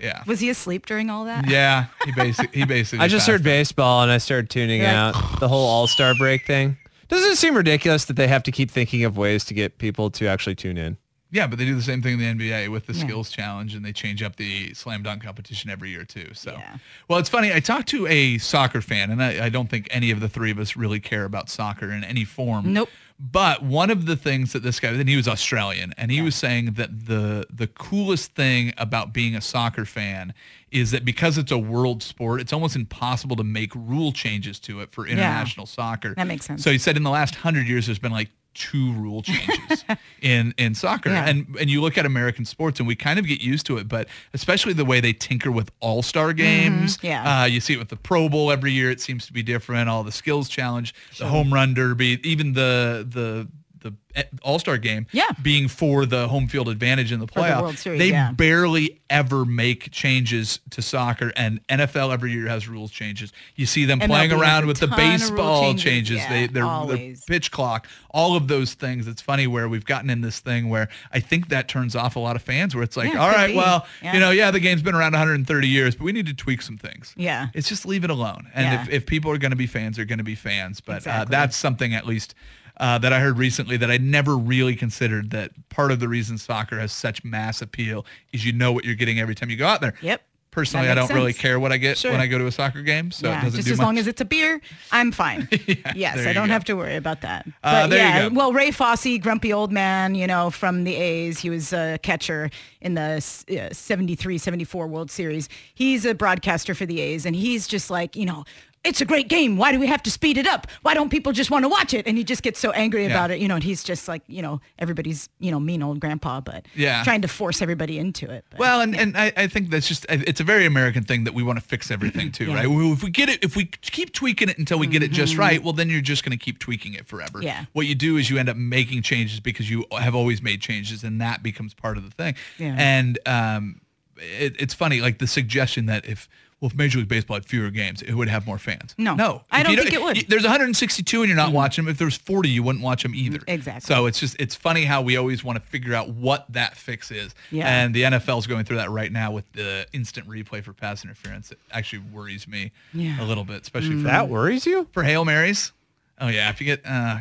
[0.00, 0.22] Yeah.
[0.26, 1.48] Was he asleep during all that?
[1.48, 3.04] yeah, he basically he basically.
[3.04, 5.86] I just heard passed baseball and I started tuning You're like, out the whole All
[5.86, 6.76] Star break thing.
[7.08, 10.10] Doesn't it seem ridiculous that they have to keep thinking of ways to get people
[10.12, 10.96] to actually tune in?
[11.32, 13.00] Yeah, but they do the same thing in the NBA with the Yeah.
[13.04, 16.30] skills challenge, and they change up the slam dunk competition every year too.
[16.34, 16.76] So, Yeah.
[17.08, 17.52] well, it's funny.
[17.52, 20.50] I talked to a soccer fan, and I, I don't think any of the three
[20.52, 22.72] of us really care about soccer in any form.
[22.72, 22.88] Nope.
[23.18, 26.34] But one of the things that this guy, and he was Australian, and he was
[26.34, 30.34] saying that the the coolest thing about being a soccer fan
[30.70, 34.80] is that because it's a world sport, it's almost impossible to make rule changes to
[34.80, 36.14] it for international soccer.
[36.14, 36.62] That makes sense.
[36.62, 39.84] So he said in the last hundred years, there's been like two rule changes
[40.22, 41.28] in in soccer, Yeah.
[41.28, 43.86] and and you look at American sports, and we kind of get used to it,
[43.88, 46.96] but especially the way they tinker with All Star games.
[46.96, 47.06] Mm-hmm.
[47.06, 47.42] Yeah.
[47.42, 48.90] Uh, you see it with the Pro Bowl every year.
[48.90, 49.88] It seems to be different.
[49.88, 53.46] All the skills challenge, the home run derby, even the the
[53.90, 55.06] the All Star game.
[55.12, 55.30] Yeah.
[55.42, 57.62] Being for the home field advantage in the the playoff.
[57.62, 58.32] World Series, they yeah.
[58.32, 63.32] barely ever make changes to soccer, and NFL every year has rules changes.
[63.54, 65.82] You see them MLB playing around with the ton of rule baseball changes.
[65.82, 66.16] changes.
[66.16, 69.06] Yeah, they they're, they're pitch clock, all of those things.
[69.06, 72.18] It's funny where we've gotten in this thing where I think that turns off a
[72.18, 73.56] lot of fans where it's like, Yeah, all right, be.
[73.56, 76.62] well, you know, yeah, the game's been around 130 years, but we need to tweak
[76.62, 77.12] some things.
[77.16, 77.48] Yeah.
[77.54, 78.48] It's just leave it alone.
[78.54, 80.80] And if, if people are going to be fans, they're going to be fans.
[80.80, 82.34] But uh, that's something at least
[82.78, 86.38] uh, that I heard recently that I never really considered that part of the reason
[86.38, 89.66] soccer has such mass appeal is you know what you're getting every time you go
[89.66, 89.94] out there.
[90.02, 90.22] Yep.
[90.52, 92.12] Personally, I don't really care what I get Sure.
[92.12, 93.84] when I go to a soccer game, so it yeah, doesn't just as much.
[93.84, 95.46] long as it's a beer, I'm fine.
[95.94, 96.52] yes, I don't go.
[96.54, 97.46] have to worry about that.
[97.62, 98.34] Uh, But yeah, go.
[98.34, 102.48] well, Ray Fosse, grumpy old man, you know, from the A's, he was a catcher
[102.80, 103.22] in the
[103.70, 105.50] uh, 73, 74 World Series.
[105.74, 108.44] He's a broadcaster for the A's, and he's just like, you know,
[108.86, 109.56] it's a great game.
[109.56, 110.66] Why do we have to speed it up?
[110.82, 112.06] Why don't people just want to watch it?
[112.06, 113.10] And he just gets so angry Yeah.
[113.10, 116.00] about it, you know, and he's just like, you know, everybody's, you know, mean old
[116.00, 117.02] grandpa, but Yeah.
[117.04, 118.44] trying to force everybody into it.
[118.50, 121.34] But, Well, and, and I, I think that's just it's a very American thing that
[121.34, 122.62] we want to fix everything too, Yeah.
[122.62, 122.76] Mm-hmm.
[122.78, 122.92] right?
[122.92, 125.62] If we get it, if we keep tweaking it until we get it just right,
[125.62, 127.42] well, then you're just going to keep tweaking it forever.
[127.42, 127.64] Yeah.
[127.72, 131.02] What you do is you end up making changes because you have always made changes,
[131.04, 132.34] and that becomes part of the thing.
[132.58, 132.74] Yeah.
[132.78, 133.80] And um,
[134.18, 136.28] it, it's funny, like the suggestion that if
[136.60, 138.94] well, if Major League Baseball had fewer games, it would have more fans.
[138.96, 139.14] No.
[139.14, 140.16] no, I If don't think it would.
[140.16, 140.30] Mm-hmm.
[140.30, 141.90] There's 162 and you're not watching them.
[141.92, 143.40] If there's 40, you wouldn't watch them either.
[143.46, 143.80] Exactly.
[143.94, 147.10] So it's just it's funny how we always want to figure out what that fix
[147.10, 147.34] is.
[147.50, 147.68] Yeah.
[147.68, 151.04] And the NFL is going through that right now with the instant replay for pass
[151.04, 151.52] interference.
[151.52, 153.20] It actually worries me Yeah.
[153.22, 154.88] a little bit, especially for, That worries you?
[154.92, 155.72] for Hail Marys.
[156.18, 157.18] Oh yeah, if you get uh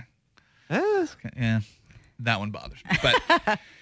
[0.69, 1.05] Eh.
[1.37, 1.59] yeah,
[2.19, 2.97] that one bothers me.
[3.03, 3.59] But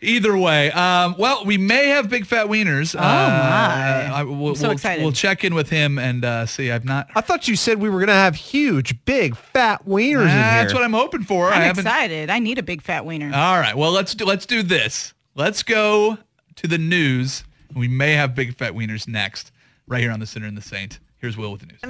[0.00, 2.94] either way, um, well, we may have big fat wieners.
[2.96, 4.06] Oh my.
[4.12, 5.02] I, we'll, I'm so we'll- excited.
[5.02, 6.70] We'll check in with him and uh, see.
[6.70, 7.08] I've not.
[7.14, 10.36] I thought you said we were gonna have huge, big, fat wieners in here.
[10.36, 11.48] That's what I'm hoping for.
[11.50, 11.86] I I'm haven't.
[11.86, 12.30] excited.
[12.30, 13.26] I need a big fat wiener.
[13.34, 13.76] All right.
[13.76, 15.14] Well, let's do let's do this.
[15.34, 16.18] Let's go
[16.56, 19.52] to the news we may have Big Fat Wieners next,
[19.86, 20.98] right here on the Sinner and the Saint.
[21.20, 21.80] Here's Will with the news.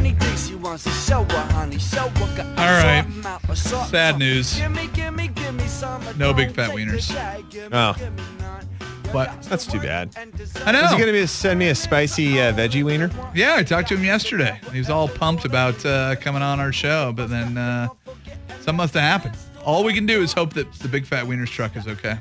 [2.56, 3.04] All right.
[3.88, 4.58] Sad news.
[6.16, 7.10] No big fat wieners.
[7.72, 7.94] Oh,
[9.12, 10.14] But that's too bad.
[10.64, 10.80] I know.
[10.84, 13.10] Is he going to be send me a spicy uh, veggie wiener?
[13.34, 14.58] Yeah, I talked to him yesterday.
[14.72, 17.88] He was all pumped about uh, coming on our show, but then uh,
[18.60, 19.36] something must have happened.
[19.62, 22.18] All we can do is hope that the Big Fat Wieners truck is okay.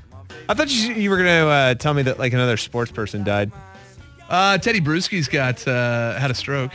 [0.49, 3.23] I thought you, you were going to uh, tell me that like another sports person
[3.23, 3.51] died.
[4.29, 6.71] Uh, Tedy Bruschi's got uh, had a stroke.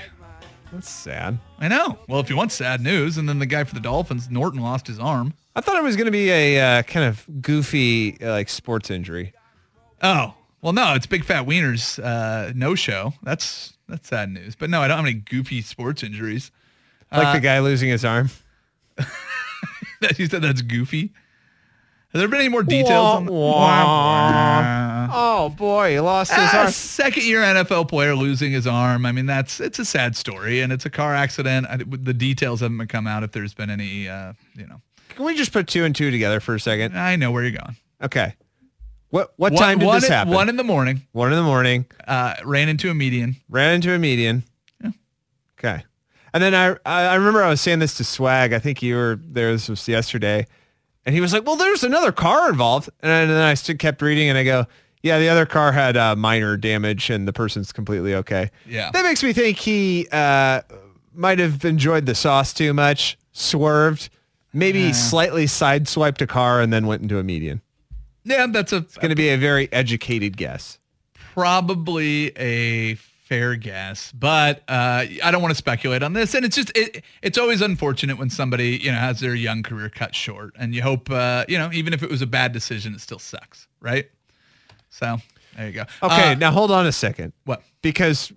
[0.73, 1.39] That's sad.
[1.59, 1.99] I know.
[2.09, 4.87] Well, if you want sad news, and then the guy for the Dolphins, Norton, lost
[4.87, 5.35] his arm.
[5.55, 8.91] I thought it was going to be a uh, kind of goofy uh, like sports
[8.91, 9.35] injury.
[10.03, 13.13] Oh, well, no, it's Big Fat Wieners uh, no show.
[13.23, 14.55] That's that's sad news.
[14.55, 16.51] But no, I don't have any goofy sports injuries.
[17.11, 18.31] Like the guy losing his arm.
[20.17, 21.13] you said that's goofy.
[22.13, 22.89] Has there been any more details?
[22.91, 24.92] Wah, on wah.
[25.15, 26.71] Oh boy, he lost his Ah, arm.
[26.71, 29.05] second year NFL player losing his arm.
[29.07, 31.67] I mean, that's it's a sad story, and it's a car accident.
[31.69, 34.81] I, the details haven't come out if there's been any, uh, you know.
[35.11, 36.99] Can we just put two and two together for a second?
[36.99, 37.77] I know where you're going.
[38.03, 38.35] Okay.
[39.11, 40.33] What what One- time did this in- happen?
[40.33, 41.03] One in the morning.
[41.13, 41.85] One in the morning.
[42.09, 43.37] Uh, ran into a median.
[43.51, 44.43] Ran into a median.
[44.83, 44.91] Yeah.
[45.59, 45.85] Okay.
[46.33, 48.55] And then I I remember I was saying this to Swag.
[48.55, 49.53] I think you were there.
[49.53, 50.47] This was yesterday,
[51.05, 54.39] and he was like, "Well, there's another car involved." And then I kept reading, and
[54.39, 54.67] I go,
[55.03, 58.91] "Yeah, the other car had uh, minor damage, and the person's completely okay." Yeah.
[58.93, 60.63] That makes me think he uh,
[61.15, 64.09] might have enjoyed the sauce too much, swerved,
[64.53, 67.61] maybe slightly sideswiped a car, and then went into a median.
[68.25, 70.79] Yeah, that's a Going to be a very educated guess.
[71.35, 76.35] probably a fair guess, but uh, I don't want to speculate on this.
[76.35, 79.89] And it's just it, it's always unfortunate when somebody you know has their young career
[79.89, 82.95] cut short, and you hope uh, you know even if it was a bad decision,
[82.95, 84.09] it still sucks, right?
[84.93, 85.17] So
[85.57, 85.85] there you go.
[86.03, 87.33] Okay, Uh, now hold on a second.
[87.45, 87.63] what?
[87.83, 88.33] because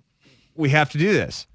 [0.56, 1.46] we have to do this.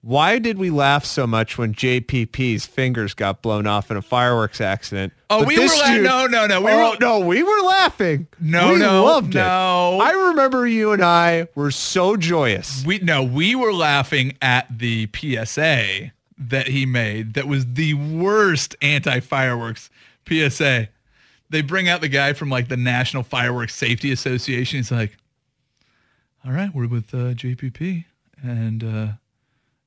[0.00, 4.60] Why did we laugh so much when JPP's fingers got blown off in a fireworks
[4.60, 5.12] accident?
[5.28, 6.60] Oh, But we were la- dude- no, no, no.
[6.60, 8.28] We oh, were no, we were laughing.
[8.40, 9.40] No, we no, loved it.
[9.40, 12.84] I remember you and I were so joyous.
[12.86, 17.34] We no, we were laughing at the PSA that he made.
[17.34, 19.90] That was the worst anti-fireworks
[20.28, 20.88] PSA.
[21.50, 24.78] They bring out the guy from like the National Fireworks Safety Association.
[24.78, 25.16] He's like,
[26.44, 28.04] "All right, we're with uh, JPP,
[28.42, 29.06] and uh,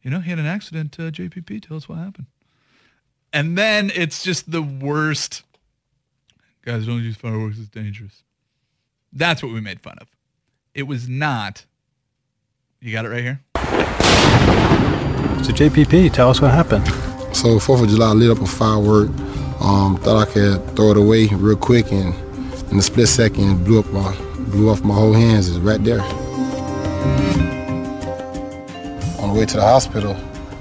[0.02, 1.00] you know he had an accident.
[1.00, 2.28] Uh, JPP, tell us what happened."
[3.34, 5.43] And then it's just the worst.
[6.63, 7.58] Guys, don't use fireworks.
[7.58, 8.24] It's dangerous.
[9.13, 10.08] That's what we made fun of.
[10.74, 11.65] It was not.
[12.80, 13.41] You got it right here.
[15.43, 16.88] So JPP, tell us what happened.
[17.36, 19.10] So Fourth of July lit up a firework.
[19.62, 22.15] Um, thought I could throw it away real quick, and
[22.71, 24.15] in a split second, blew up my
[24.50, 25.50] blew off my whole hands.
[25.50, 26.02] It's right there.
[29.21, 30.13] On the way to the hospital,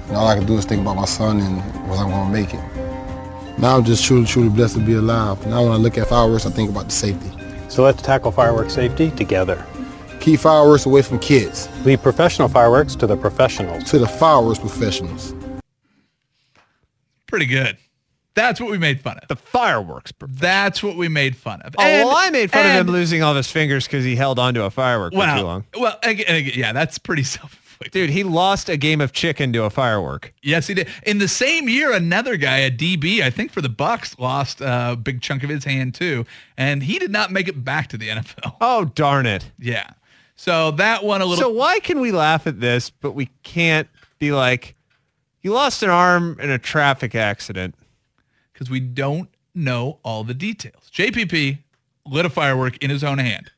[0.07, 2.31] and all I could do is think about my son and was I going to
[2.31, 3.59] make it.
[3.59, 5.45] Now I'm just truly, truly blessed to be alive.
[5.47, 7.29] Now when I look at fireworks, I think about the safety.
[7.69, 9.65] So let's tackle fireworks safety together.
[10.19, 11.67] Keep fireworks away from kids.
[11.85, 13.83] Leave professional fireworks to the professionals.
[13.85, 15.33] To the fireworks professionals.
[17.27, 17.77] Pretty good.
[18.33, 19.27] That's what we made fun of.
[19.27, 20.13] The fireworks.
[20.25, 21.75] That's what we made fun of.
[21.77, 24.15] Oh, And- well, I made fun of him losing all of his fingers because he
[24.15, 25.65] held onto a firework for too long.
[25.77, 27.91] well, again, again, yeah, that's pretty self-inflicted.
[27.91, 30.33] Dude, he lost a game of chicken to a firework.
[30.43, 30.87] Yes, he did.
[31.03, 34.95] In the same year, another guy, a DB, I think for the Bucks, lost a
[34.95, 36.25] big chunk of his hand too,
[36.57, 38.55] and he did not make it back to the NFL.
[38.61, 39.49] Oh, darn it.
[39.57, 39.89] Yeah.
[40.35, 41.41] So that one a little.
[41.43, 43.87] So why can we laugh at this, but we can't
[44.19, 44.75] be like,
[45.41, 47.73] you lost an arm in a traffic accident?
[48.61, 50.87] Because we don't know all the details.
[50.93, 51.57] JPP
[52.05, 53.49] lit a firework in his own hand,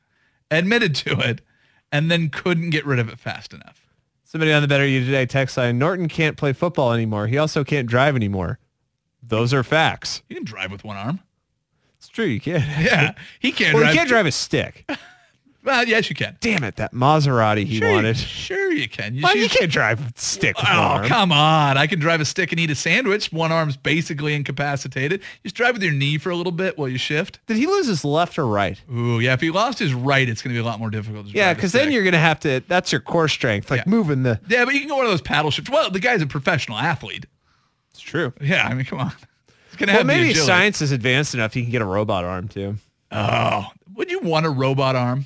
[0.50, 1.42] admitted to it,
[1.92, 3.86] and then couldn't get rid of it fast enough.
[4.24, 7.28] Somebody on the Better You Today text line, Norton can't play football anymore.
[7.28, 8.60] He also can't drive anymore.
[9.22, 10.24] Those are facts.
[10.30, 11.20] You can drive with one arm.
[11.98, 12.62] It's true, you can.
[12.82, 13.92] Yeah, he can't Well, drive.
[13.92, 14.90] he can't drive a stick.
[15.64, 16.36] Well, yes, you can.
[16.42, 18.18] Damn it, that Maserati he Sure you- wanted.
[18.18, 19.22] Sure, you can.
[19.22, 21.08] Well, you can't drive a stick Oh, arm.
[21.08, 21.78] come on.
[21.78, 23.32] I can drive a stick and eat a sandwich.
[23.32, 25.22] One arm's basically incapacitated.
[25.44, 27.40] Just drive with your knee for a little bit while you shift.
[27.48, 28.82] Did he lose his left or right?
[28.92, 29.34] Ooh, yeah.
[29.34, 31.28] If he lost his right, it's going to be a lot more difficult.
[31.28, 33.90] To Yeah, because then you're going to have to, that's your core strength, like Yeah.
[33.90, 34.42] moving the.
[34.50, 35.70] Yeah, but you can go one of those paddle shifts.
[35.72, 37.26] Well, the guy's a professional athlete.
[37.92, 38.34] It's true.
[38.42, 39.14] Yeah, I mean, come on.
[39.70, 41.54] He's going to Well, have maybe science is advanced enough.
[41.54, 42.76] He can get a robot arm too.
[43.12, 45.26] Oh, would you want a robot arm?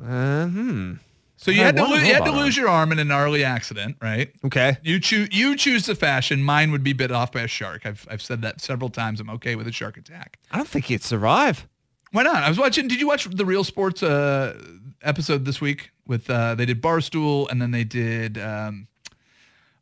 [0.00, 0.92] Uh, hmm.
[1.36, 3.42] So you I had to lo- you had to lose your arm in an gnarly
[3.42, 4.32] accident, right?
[4.44, 4.76] Okay.
[4.82, 6.42] You choose you choose the fashion.
[6.42, 7.84] Mine would be bit off by a shark.
[7.84, 9.18] I've I've said that several times.
[9.18, 10.38] I'm okay with a shark attack.
[10.52, 11.66] I don't think he'd survive.
[12.12, 12.44] Why not?
[12.44, 12.86] I was watching.
[12.86, 14.56] Did you watch the Real Sports uh,
[15.02, 15.90] episode this week?
[16.06, 18.38] With uh, they did Barstool, and then they did.
[18.38, 18.86] Um,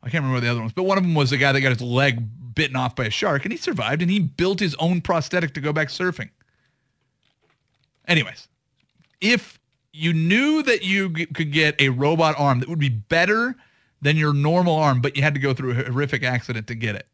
[0.01, 1.69] I can't remember the other ones, but one of them was a guy that got
[1.69, 2.23] his leg
[2.55, 5.61] bitten off by a shark, and he survived, and he built his own prosthetic to
[5.61, 6.29] go back surfing.
[8.07, 8.47] Anyways,
[9.19, 9.59] if
[9.93, 13.55] you knew that you g- could get a robot arm that would be better
[14.01, 16.95] than your normal arm, but you had to go through a horrific accident to get
[16.95, 17.07] it,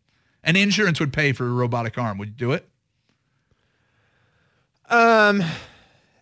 [0.44, 2.68] and insurance would pay for a robotic arm, would you do it?
[4.90, 5.44] Um,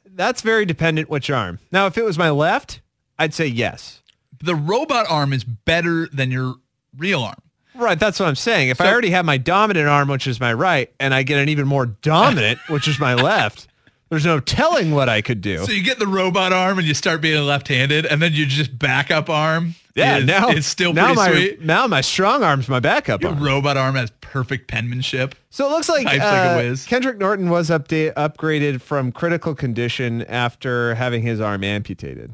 [0.06, 1.60] that's very dependent which arm.
[1.72, 2.82] Now, if it was my left,
[3.20, 4.02] I'd say yes.
[4.44, 6.56] The robot arm is better than your
[6.98, 7.42] real arm.
[7.76, 8.70] Right, that's what I'm saying.
[8.70, 11.50] If I already have my dominant arm, which is my right, and I get an
[11.50, 13.68] even more dominant, which is my left,
[14.10, 15.66] there's no telling what I could do.
[15.66, 18.78] So you get the robot arm and you start being left-handed, and then you just
[18.78, 19.76] backup arm.
[19.96, 21.62] yeah, is, now it's still now pretty my sweet.
[21.62, 23.42] now my strong arm's my backup Your arm.
[23.44, 25.34] robot arm has perfect penmanship.
[25.50, 26.86] So it looks like, Types like uh, whiz.
[26.86, 32.32] Kendrick Norton was update upgraded from critical condition after having his arm amputated.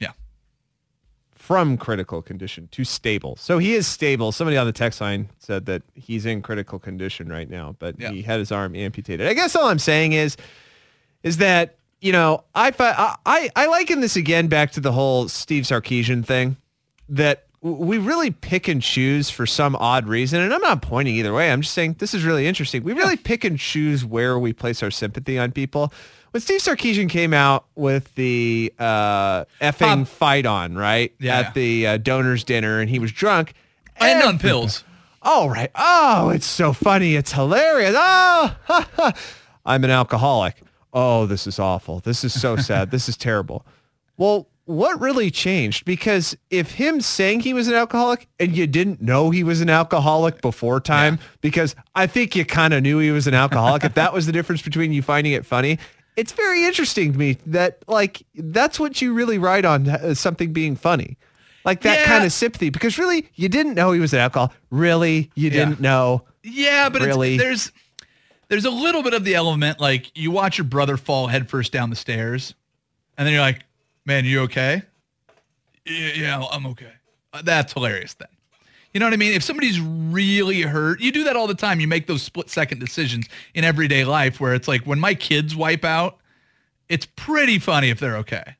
[0.00, 0.10] Yeah.
[1.32, 3.36] From critical condition to stable.
[3.36, 4.32] So he is stable.
[4.32, 8.10] Somebody on the text line said that he's in critical condition right now, but Yeah.
[8.10, 9.28] he had his arm amputated.
[9.28, 10.36] I guess all I'm saying is,
[11.24, 12.72] is that you know I
[13.26, 16.56] I I liken this again back to the whole Steve Sarkisian thing
[17.08, 20.40] that we really pick and choose for some odd reason.
[20.42, 21.50] And I'm not pointing either way.
[21.50, 22.84] I'm just saying this is really interesting.
[22.84, 25.90] We really pick and choose where we place our sympathy on people.
[26.32, 31.14] When Steve Sarkisian came out with the uh, effing fight on, right?
[31.18, 33.54] Yeah, At the uh, donors dinner and he was drunk.
[33.96, 34.84] And on pills.
[35.22, 35.70] Oh, right.
[35.74, 37.14] Oh, it's so funny.
[37.14, 37.94] It's hilarious.
[37.96, 38.54] Oh.
[39.64, 40.60] I'm an alcoholic.
[40.94, 42.00] Oh, this is awful.
[42.00, 42.90] This is so sad.
[42.92, 43.66] this is terrible.
[44.16, 45.84] Well, what really changed?
[45.84, 49.68] Because if him saying he was an alcoholic and you didn't know he was an
[49.68, 53.94] alcoholic before time, because I think you kind of knew he was an alcoholic, if
[53.94, 55.78] that was the difference between you finding it funny,
[56.16, 60.52] it's very interesting to me that like that's what you really write on uh, something
[60.52, 61.18] being funny.
[61.64, 62.06] Like that Yeah.
[62.06, 64.52] kind of sympathy because really you didn't know he was an alcoholic.
[64.70, 65.64] Really, you Yeah.
[65.64, 66.22] didn't know.
[66.44, 67.34] Yeah, but Really?
[67.34, 67.72] it's, there's
[68.54, 71.90] there's a little bit of the element like you watch your brother fall headfirst down
[71.90, 72.54] the stairs,
[73.18, 73.64] and then you're like,
[74.06, 74.82] "Man, you okay?"
[75.84, 76.92] Yeah, yeah I'm okay.
[77.32, 78.14] Uh, that's hilarious.
[78.14, 78.28] Then,
[78.92, 79.32] you know what I mean?
[79.32, 81.80] If somebody's really hurt, you do that all the time.
[81.80, 85.56] You make those split second decisions in everyday life where it's like when my kids
[85.56, 86.18] wipe out,
[86.88, 88.54] it's pretty funny if they're okay.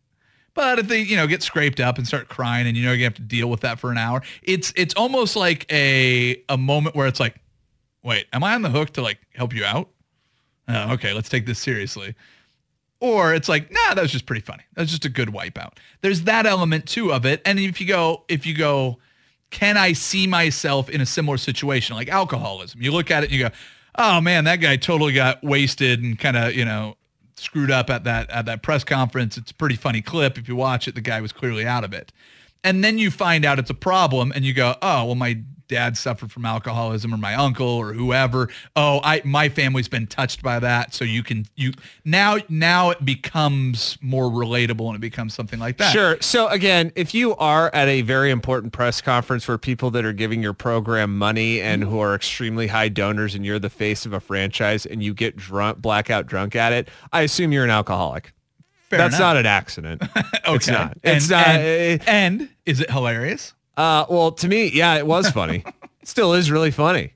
[0.54, 3.04] But if they, you know, get scraped up and start crying and you know you
[3.04, 6.96] have to deal with that for an hour, it's it's almost like a a moment
[6.96, 7.36] where it's like,
[8.04, 9.88] wait, am I on the hook to like help you out?
[10.68, 12.14] Uh, okay, let's take this seriously.
[13.00, 14.62] Or it's like, nah, that was just pretty funny.
[14.74, 15.72] That's just a good wipeout.
[16.00, 17.42] There's that element too of it.
[17.44, 18.98] And if you go, if you go,
[19.50, 22.80] can I see myself in a similar situation like alcoholism?
[22.80, 23.54] You look at it and you go,
[23.96, 26.96] oh man, that guy totally got wasted and kind of, you know,
[27.36, 29.36] screwed up at that at that press conference.
[29.36, 30.38] It's a pretty funny clip.
[30.38, 32.12] If you watch it, the guy was clearly out of it.
[32.64, 35.96] And then you find out it's a problem and you go, oh, well, my dad
[35.96, 38.48] suffered from alcoholism or my uncle or whoever.
[38.76, 40.94] Oh, I my family's been touched by that.
[40.94, 41.72] So you can you
[42.04, 45.92] now now it becomes more relatable and it becomes something like that.
[45.92, 46.16] Sure.
[46.20, 50.12] So again, if you are at a very important press conference where people that are
[50.12, 54.12] giving your program money and who are extremely high donors and you're the face of
[54.12, 58.32] a franchise and you get drunk, blackout drunk at it, I assume you're an alcoholic.
[58.96, 59.34] Fair That's enough.
[59.34, 60.02] not an accident.
[60.16, 60.54] okay.
[60.54, 60.98] It's not.
[61.02, 61.46] And, It's not.
[61.46, 63.52] And, and is it hilarious?
[63.76, 65.64] Uh, well, to me, yeah, it was funny.
[65.66, 65.74] It
[66.08, 67.12] still is really funny.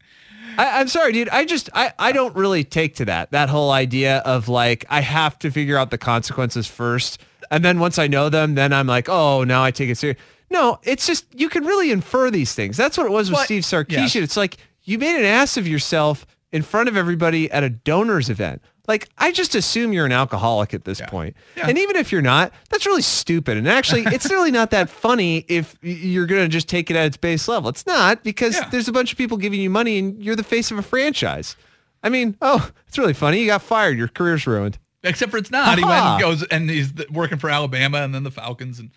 [0.57, 1.29] I, I'm sorry, dude.
[1.29, 5.01] I just I, I don't really take to that that whole idea of like I
[5.01, 8.87] have to figure out the consequences first, and then once I know them, then I'm
[8.89, 10.19] like, oh, now I take it serious.
[10.51, 12.77] No, it's just you can really infer these things.
[12.77, 14.15] That's what it was with But- Steve Sarkisian.
[14.15, 14.17] yes.
[14.17, 18.29] It's like you made an ass of yourself in front of everybody at a donors
[18.31, 18.61] event.
[18.89, 21.37] Like I just assume you're an alcoholic at this point.
[21.57, 21.69] Yeah.
[21.69, 23.57] And even if you're not, that's really stupid.
[23.59, 27.05] And actually, it's really not that funny if you're going to just take it at
[27.07, 27.69] its base level.
[27.69, 28.69] It's not because Yeah.
[28.71, 31.55] there's a bunch of people giving you money and you're the face of a franchise.
[32.03, 33.41] I mean, oh, it's really funny.
[33.41, 33.99] You got fired.
[33.99, 34.79] Your career's ruined.
[35.05, 35.79] Except for it's not.
[35.79, 38.91] He went and goes and he's working for Alabama and then the Falcons and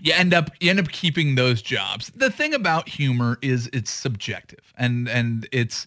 [0.00, 2.12] you end up you end up keeping those jobs.
[2.14, 5.86] The thing about humor is it's subjective and and it's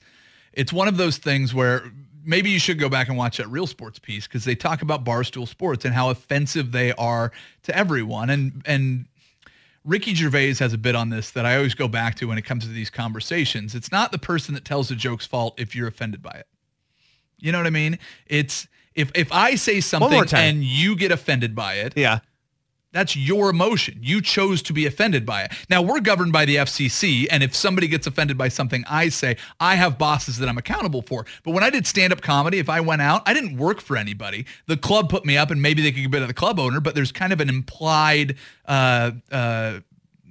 [0.54, 1.92] it's one of those things where
[2.28, 5.04] maybe you should go back and watch that real sports piece because they talk about
[5.04, 7.32] barstool sports and how offensive they are
[7.64, 9.06] to everyone and and
[9.86, 12.42] Ricky Gervais has a bit on this that I always go back to when it
[12.42, 13.74] comes to these conversations.
[13.74, 16.48] It's not the person that tells the joke's fault if you're offended by it.
[17.40, 17.98] You know what I mean?
[18.26, 22.20] It's if if I say something and you get offended by it, Yeah.
[22.98, 24.00] That's your emotion.
[24.02, 25.52] You chose to be offended by it.
[25.70, 29.38] Now we're governed by the FCC, and if somebody gets offended by something I say,
[29.60, 31.28] I have bosses that I'm accountable for.
[31.44, 34.48] But when I did stand-up comedy, if I went out, I didn't work for anybody.
[34.66, 36.80] The club put me up, and maybe they could get rid of the club owner,
[36.80, 38.36] but there's kind of an implied.
[38.66, 39.82] Uh, uh,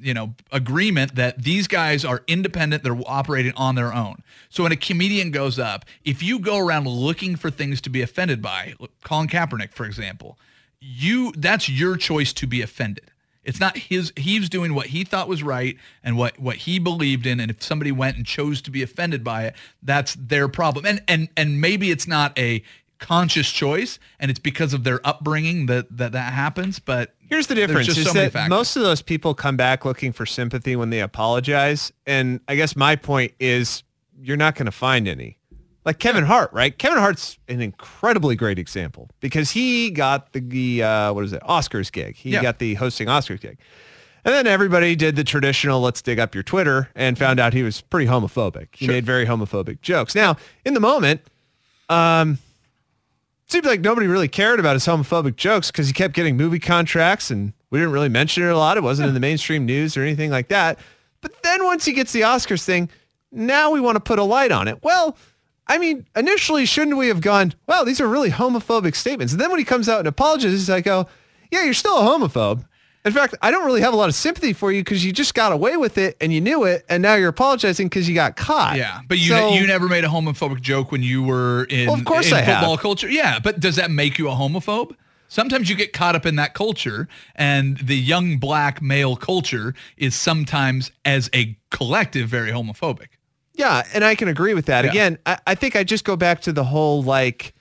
[0.01, 4.23] you know, agreement that these guys are independent, they're operating on their own.
[4.51, 8.03] So when a comedian goes up, if you go around looking for things to be
[8.03, 10.37] offended by, Colin Kaepernick, for example,
[10.81, 13.11] you that's your choice to be offended.
[13.45, 17.27] It's not his he's doing what he thought was right and what what he believed
[17.27, 20.85] in and if somebody went and chose to be offended by it, that's their problem.
[20.85, 22.63] And and and maybe it's not a
[22.99, 27.55] conscious choice and it's because of their upbringing that that, that happens, but Here's the
[27.55, 30.91] difference: just is so that most of those people come back looking for sympathy when
[30.91, 33.83] they apologize, and I guess my point is
[34.21, 35.39] you're not going to find any.
[35.87, 36.77] Like Kevin Hart, right?
[36.77, 41.91] Kevin Hart's an incredibly great example because he got the uh, what is it Oscars
[41.93, 42.17] gig.
[42.17, 42.43] He Yeah.
[42.43, 43.57] got the hosting Oscars gig,
[44.25, 47.63] and then everybody did the traditional "let's dig up your Twitter" and found out he
[47.63, 48.67] was pretty homophobic.
[48.73, 50.17] He made very homophobic jokes.
[50.17, 51.21] Now, in the moment,
[51.89, 52.39] um,
[53.47, 57.31] seemed like nobody really cared about his homophobic jokes because he kept getting movie contracts
[57.31, 58.77] and we didn't really mention it a lot.
[58.77, 60.81] It wasn't in the mainstream news or anything like that.
[61.21, 62.89] But then once he gets the Oscars thing,
[63.31, 64.83] now we want to put a light on it.
[64.83, 65.17] Well,
[65.69, 69.33] I mean, initially, shouldn't we have gone, well, these are really homophobic statements.
[69.33, 71.09] And then when he comes out and apologizes, I go, oh,
[71.51, 72.65] yeah, you're still a homophobe.
[73.05, 75.35] In fact, I don't really have a lot of sympathy for you because you just
[75.35, 76.85] got away with it and you knew it.
[76.89, 78.77] And now you're apologizing because you got caught.
[78.77, 81.95] Yeah, but you So- you never made a homophobic joke when you were in, Well,
[81.97, 82.59] of course in I have.
[82.61, 83.09] football culture.
[83.09, 84.95] Yeah, but does that make you a homophobe?
[85.29, 90.15] Sometimes you get caught up in that culture, and the young black male culture is
[90.15, 93.09] sometimes, as a collective, very homophobic.
[93.57, 94.85] Yeah, and I can agree with that.
[94.85, 94.91] Yeah.
[94.91, 97.55] Again, I, I think I just go back to the whole like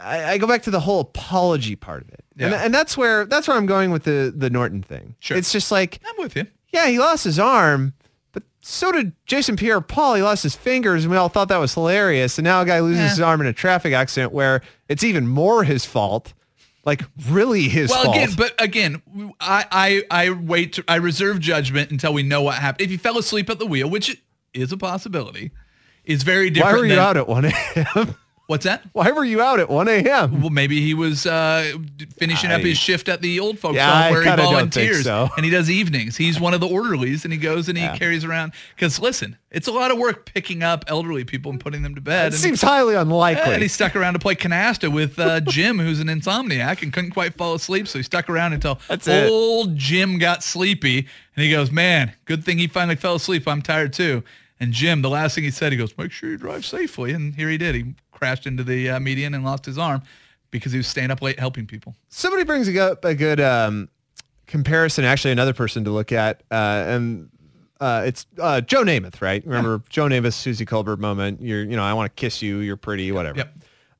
[0.00, 2.24] I, I go back to the whole apology part of it.
[2.38, 2.64] And, Yeah.
[2.64, 5.14] and that's where that's where I'm going with the the Norton thing.
[5.20, 5.36] Sure.
[5.36, 6.46] It's just like, I'm with you.
[6.72, 7.94] yeah, he lost his arm,
[8.32, 10.14] but so did Jason Pierre Paul.
[10.14, 12.38] He lost his fingers and we all thought that was hilarious.
[12.38, 13.08] And now a guy loses Yeah.
[13.10, 16.34] his arm in a traffic accident where it's even more his fault.
[16.86, 18.16] Like really his Well, fault.
[18.16, 19.02] again, but again,
[19.40, 20.74] I, I I wait.
[20.74, 22.82] To, I reserve judgment until we know what happened.
[22.84, 24.20] If he fell asleep at the wheel, which
[24.54, 25.50] is a possibility,
[26.04, 26.74] It's very different.
[26.76, 28.14] Why were you than, out at 1 a.m.?
[28.46, 28.84] What's that?
[28.92, 30.42] Why were you out at 1 a.m.?
[30.42, 31.78] Well, maybe he was uh,
[32.18, 34.52] finishing up his shift at the old folks Yeah, home I where he kinda don't
[34.52, 34.54] think
[34.90, 35.30] volunteers so.
[35.34, 36.14] and he does evenings.
[36.18, 37.96] He's one of the orderlies and he goes and he Yeah.
[37.96, 38.52] carries around.
[38.76, 42.02] Because listen, it's a lot of work picking up elderly people and putting them to
[42.02, 42.26] bed.
[42.26, 43.44] It and, seems highly unlikely.
[43.46, 46.92] Yeah, and he stuck around to play canasta with uh, Jim, who's an insomniac and
[46.92, 47.88] couldn't quite fall asleep.
[47.88, 49.30] So he stuck around until That's it.
[49.30, 50.98] old Jim got sleepy.
[51.34, 53.48] And he goes, man, good thing he finally fell asleep.
[53.48, 54.22] I'm tired too.
[54.60, 57.12] And Jim, the last thing he said, he goes, make sure you drive safely.
[57.12, 57.74] And here he did.
[57.74, 60.02] He crashed into the uh, median and lost his arm
[60.50, 61.96] because he was staying up late helping people.
[62.08, 63.88] somebody brings a good, a good um,
[64.46, 65.04] comparison.
[65.04, 67.28] Actually, another person to look at, uh, and
[67.80, 69.44] uh, it's uh, Joe Namath, right?
[69.44, 71.42] Remember Joe Namath, Suzy Kolber moment.
[71.42, 72.58] You're, you know, I want to kiss you.
[72.58, 73.38] You're pretty, whatever.
[73.38, 73.58] Yep.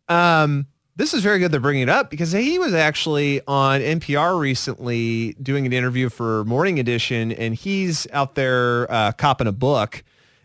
[0.08, 4.38] Um, this is very good they're bringing it up because he was actually on NPR
[4.38, 10.04] recently doing an interview for Morning Edition, and he's out there uh, copping a book.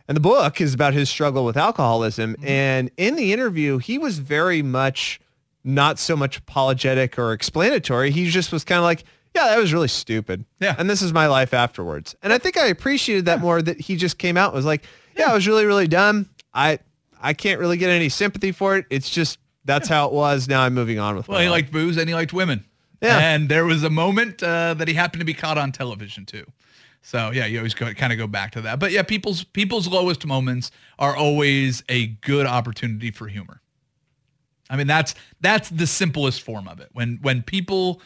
[0.09, 2.35] And the book is about his struggle with alcoholism.
[2.41, 5.19] And in the interview, he was very much
[5.63, 8.09] not so much apologetic or explanatory.
[8.09, 9.03] He just was kind of like,
[9.35, 10.45] yeah, that was really stupid.
[10.59, 10.73] Yeah.
[10.79, 12.15] And this is my life afterwards.
[12.23, 14.83] And I think I appreciated that more that he just came out and was like,
[15.15, 16.27] yeah, I was really, really dumb.
[16.55, 16.79] I
[17.21, 18.87] I can't really get any sympathy for it.
[18.89, 20.47] It's just that's how it was.
[20.47, 21.31] Now I'm moving on with it.
[21.31, 21.65] Well, he life.
[21.65, 22.65] liked booze and he liked women.
[22.99, 23.19] Yeah.
[23.19, 26.45] And there was a moment uh, that he happened to be caught on television too.
[27.01, 28.79] So yeah, you always go, kind of go back to that.
[28.79, 33.61] But yeah, people's people's lowest moments are always a good opportunity for humor.
[34.69, 36.89] I mean, that's that's the simplest form of it.
[36.93, 38.01] When when people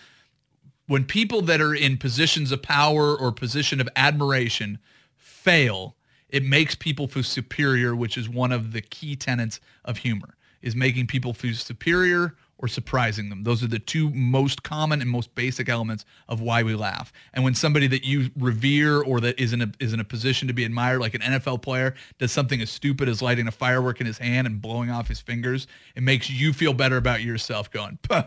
[0.88, 4.80] when people that are in positions of power or position of admiration
[5.16, 5.96] fail,
[6.30, 10.76] it makes people feel superior, which is one of the key tenets of humor, is
[10.76, 13.44] making people feel superior or surprising them.
[13.44, 17.12] Those are the two most common and most basic elements of why we laugh.
[17.34, 20.48] And when somebody that you revere or that is in a is in a position
[20.48, 24.00] to be admired, like an NFL player, does something as stupid as lighting a firework
[24.00, 27.70] in his hand and blowing off his fingers, it makes you feel better about yourself
[27.70, 28.24] going, Puh.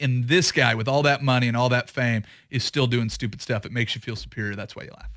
[0.00, 3.40] And this guy with all that money and all that fame is still doing stupid
[3.40, 3.64] stuff.
[3.64, 4.56] It makes you feel superior.
[4.56, 5.10] That's why you laugh.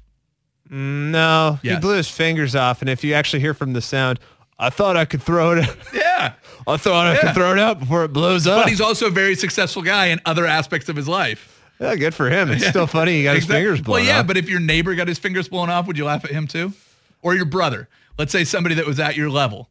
[0.70, 2.82] Mm, no, he blew his fingers off.
[2.82, 4.20] And if you actually hear from the sound,
[4.60, 5.66] I thought I could throw it.
[5.94, 6.34] Yeah.
[6.68, 7.22] I thought I Yeah.
[7.22, 8.64] could throw it out before it blows up.
[8.66, 11.64] But he's also a very successful guy in other aspects of his life.
[11.80, 12.52] yeah, good for him.
[12.52, 13.14] It's still funny.
[13.20, 14.06] He got his fingers blown off.
[14.06, 14.28] Well, yeah, off.
[14.28, 16.74] but if your neighbor got his fingers blown off, would you laugh at him too?
[17.22, 17.88] Or your brother?
[18.18, 19.70] Let's say somebody that was at your level.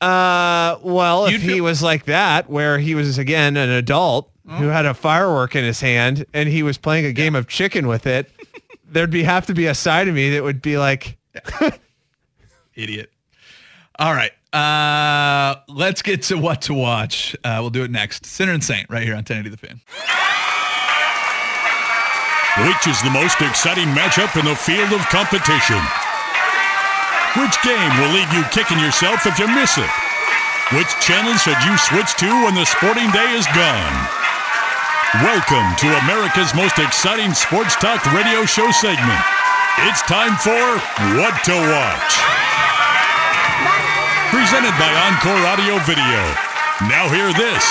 [0.00, 4.30] Uh, well, if You'd he feel- was like that, where he was again an adult
[4.46, 7.88] who had a firework in his hand and he was playing a game of chicken
[7.88, 8.30] with it,
[8.88, 11.18] there'd be have to be a side of me that would be like,
[12.74, 13.10] Idiot.
[13.98, 14.30] All right.
[14.54, 17.36] Uh, let's get to what to watch.
[17.44, 18.24] Uh, we'll do it next.
[18.24, 19.80] Sinner and Saint right here on 1080 The Fan.
[22.66, 25.78] Which is the most exciting matchup in the field of competition?
[27.38, 29.90] Which game will leave you kicking yourself if you miss it?
[30.74, 33.96] Which channel should you switch to when the sporting day is gone?
[35.22, 39.22] Welcome to America's most exciting sports talk radio show segment.
[39.86, 40.66] It's time for
[41.18, 42.57] What to Watch.
[44.28, 46.20] Presented by Encore Audio Video.
[46.84, 47.64] Now hear this.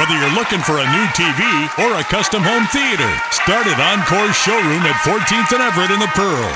[0.00, 1.44] Whether you're looking for a new TV
[1.76, 6.08] or a custom home theater, start at Encore's showroom at 14th and Everett in the
[6.16, 6.48] Pearl.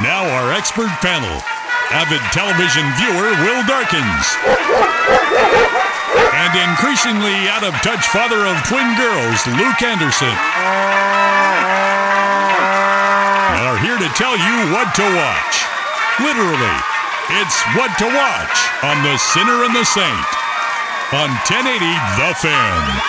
[0.00, 1.28] Now our expert panel.
[1.92, 4.24] Avid television viewer Will Darkins.
[6.32, 10.32] And increasingly out of touch father of twin girls, Luke Anderson.
[13.60, 15.68] Are here to tell you what to watch.
[16.24, 16.97] Literally,
[17.30, 20.26] it's what to watch on The Sinner and the Saint
[21.12, 21.84] on 1080
[22.16, 23.00] The Fan.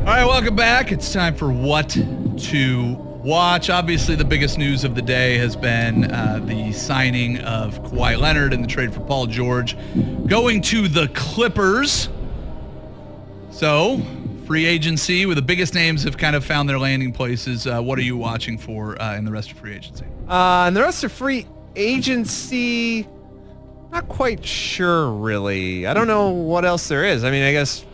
[0.00, 0.92] All right, welcome back.
[0.92, 3.68] It's time for what to watch.
[3.68, 8.54] Obviously, the biggest news of the day has been uh, the signing of Kawhi Leonard
[8.54, 9.76] and the trade for Paul George
[10.26, 12.08] going to the Clippers.
[13.50, 14.00] So,
[14.46, 17.66] free agency, where the biggest names have kind of found their landing places.
[17.66, 20.04] Uh, what are you watching for uh, in the rest of free agency?
[20.28, 23.06] uh, and the rest of free agency,
[23.92, 25.86] not quite sure really.
[25.86, 27.24] I don't know what else there is.
[27.24, 27.84] I mean, I guess,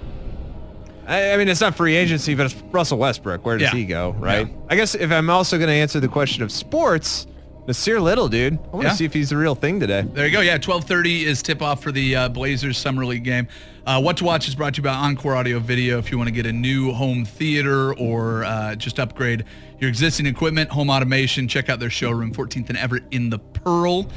[1.07, 3.45] I, I mean, it's not free agency, but it's Russell Westbrook.
[3.45, 3.79] Where does Yeah.
[3.79, 4.47] he go, right?
[4.49, 4.55] Yeah.
[4.71, 7.27] I guess if I'm also going to answer the question of sports,
[7.67, 8.95] Nassir Little, dude, I want to Yeah.
[8.95, 10.05] see if he's the real thing today.
[10.13, 10.41] There you go.
[10.41, 13.47] Yeah, 12:30 is tip-off for the uh, Blazers Summer League game.
[13.87, 15.99] Uh, what to watch is brought to you by Encore Audio Video.
[15.99, 19.45] If you want to get a new home theater or uh, just upgrade
[19.81, 24.09] your existing equipment, home automation, check out their showroom, 14th and Everett in the Pearl.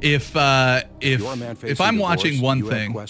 [0.00, 1.22] If uh, if
[1.64, 2.94] if I'm watching one thing,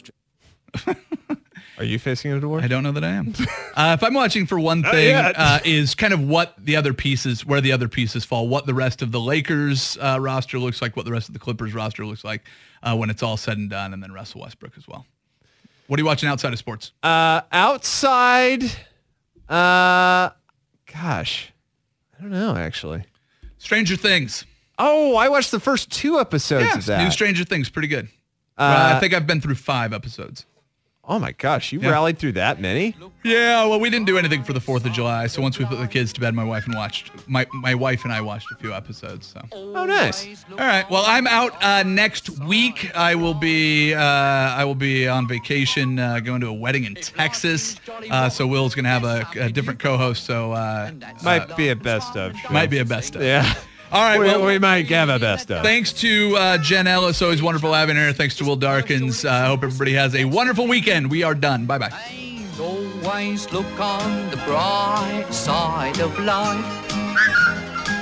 [1.79, 2.63] Are you facing a divorce?
[2.63, 3.35] I don't know that I am.
[3.77, 7.45] Uh, if I'm watching for one thing, uh, is kind of what the other pieces,
[7.45, 10.95] where the other pieces fall, what the rest of the Lakers uh, roster looks like,
[10.95, 12.43] what the rest of the Clippers roster looks like
[12.85, 15.07] uh, when it's all said and done, and then Russell Westbrook as well.
[15.89, 16.93] What are you watching outside of sports?
[17.03, 18.63] Uh, outside,
[19.49, 20.31] uh,
[20.93, 21.53] gosh,
[22.17, 23.05] I don't know actually.
[23.59, 24.45] Stranger Things.
[24.79, 27.03] Oh, I watched the first two episodes of that.
[27.03, 28.09] new Stranger Things, pretty good.
[28.57, 30.47] Uh, Uh, I think I've been through five episodes.
[31.09, 31.91] Oh my gosh, you Yeah.
[31.91, 32.97] rallied through that many?
[33.23, 35.79] Yeah, well, we didn't do anything for the Fourth of July, so once we put
[35.79, 38.57] the kids to bed, my wife and watched my my wife and I watched a
[38.57, 39.27] few episodes.
[39.29, 39.41] So.
[39.53, 40.45] Oh, nice.
[40.51, 40.89] All right.
[40.91, 42.95] Well, I'm out uh, next week.
[42.95, 46.95] I will be uh, I will be on vacation, uh, going to a wedding in
[46.97, 47.77] Texas.
[48.11, 50.25] Uh, so Will's gonna have a, a different co-host.
[50.25, 50.91] So uh,
[51.23, 52.37] Might be a best of.
[52.37, 52.53] show.
[52.53, 53.23] might be a best of.
[53.23, 53.53] Yeah.
[53.95, 54.19] All right.
[54.19, 55.63] we, Well, we might have a best of.
[55.63, 57.23] thanks to uh, Jen Ellis.
[57.23, 58.13] Always wonderful having her.
[58.13, 59.25] Thanks to Will Darkins.
[59.25, 61.11] Uh, I hope everybody has a wonderful weekend.
[61.13, 61.65] We are done.
[61.67, 61.93] Bye bye.
[62.61, 66.89] Always look on the bright side of life.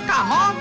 [0.07, 0.57] Come on.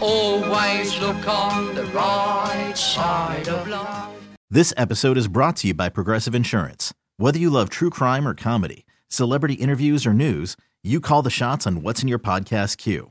[0.00, 4.10] Always look on the right side of life.
[4.50, 6.94] This episode is brought to you by Progressive Insurance.
[7.16, 11.66] Whether you love true crime or comedy, celebrity interviews or news, you call the shots
[11.66, 13.10] on what's in your podcast queue.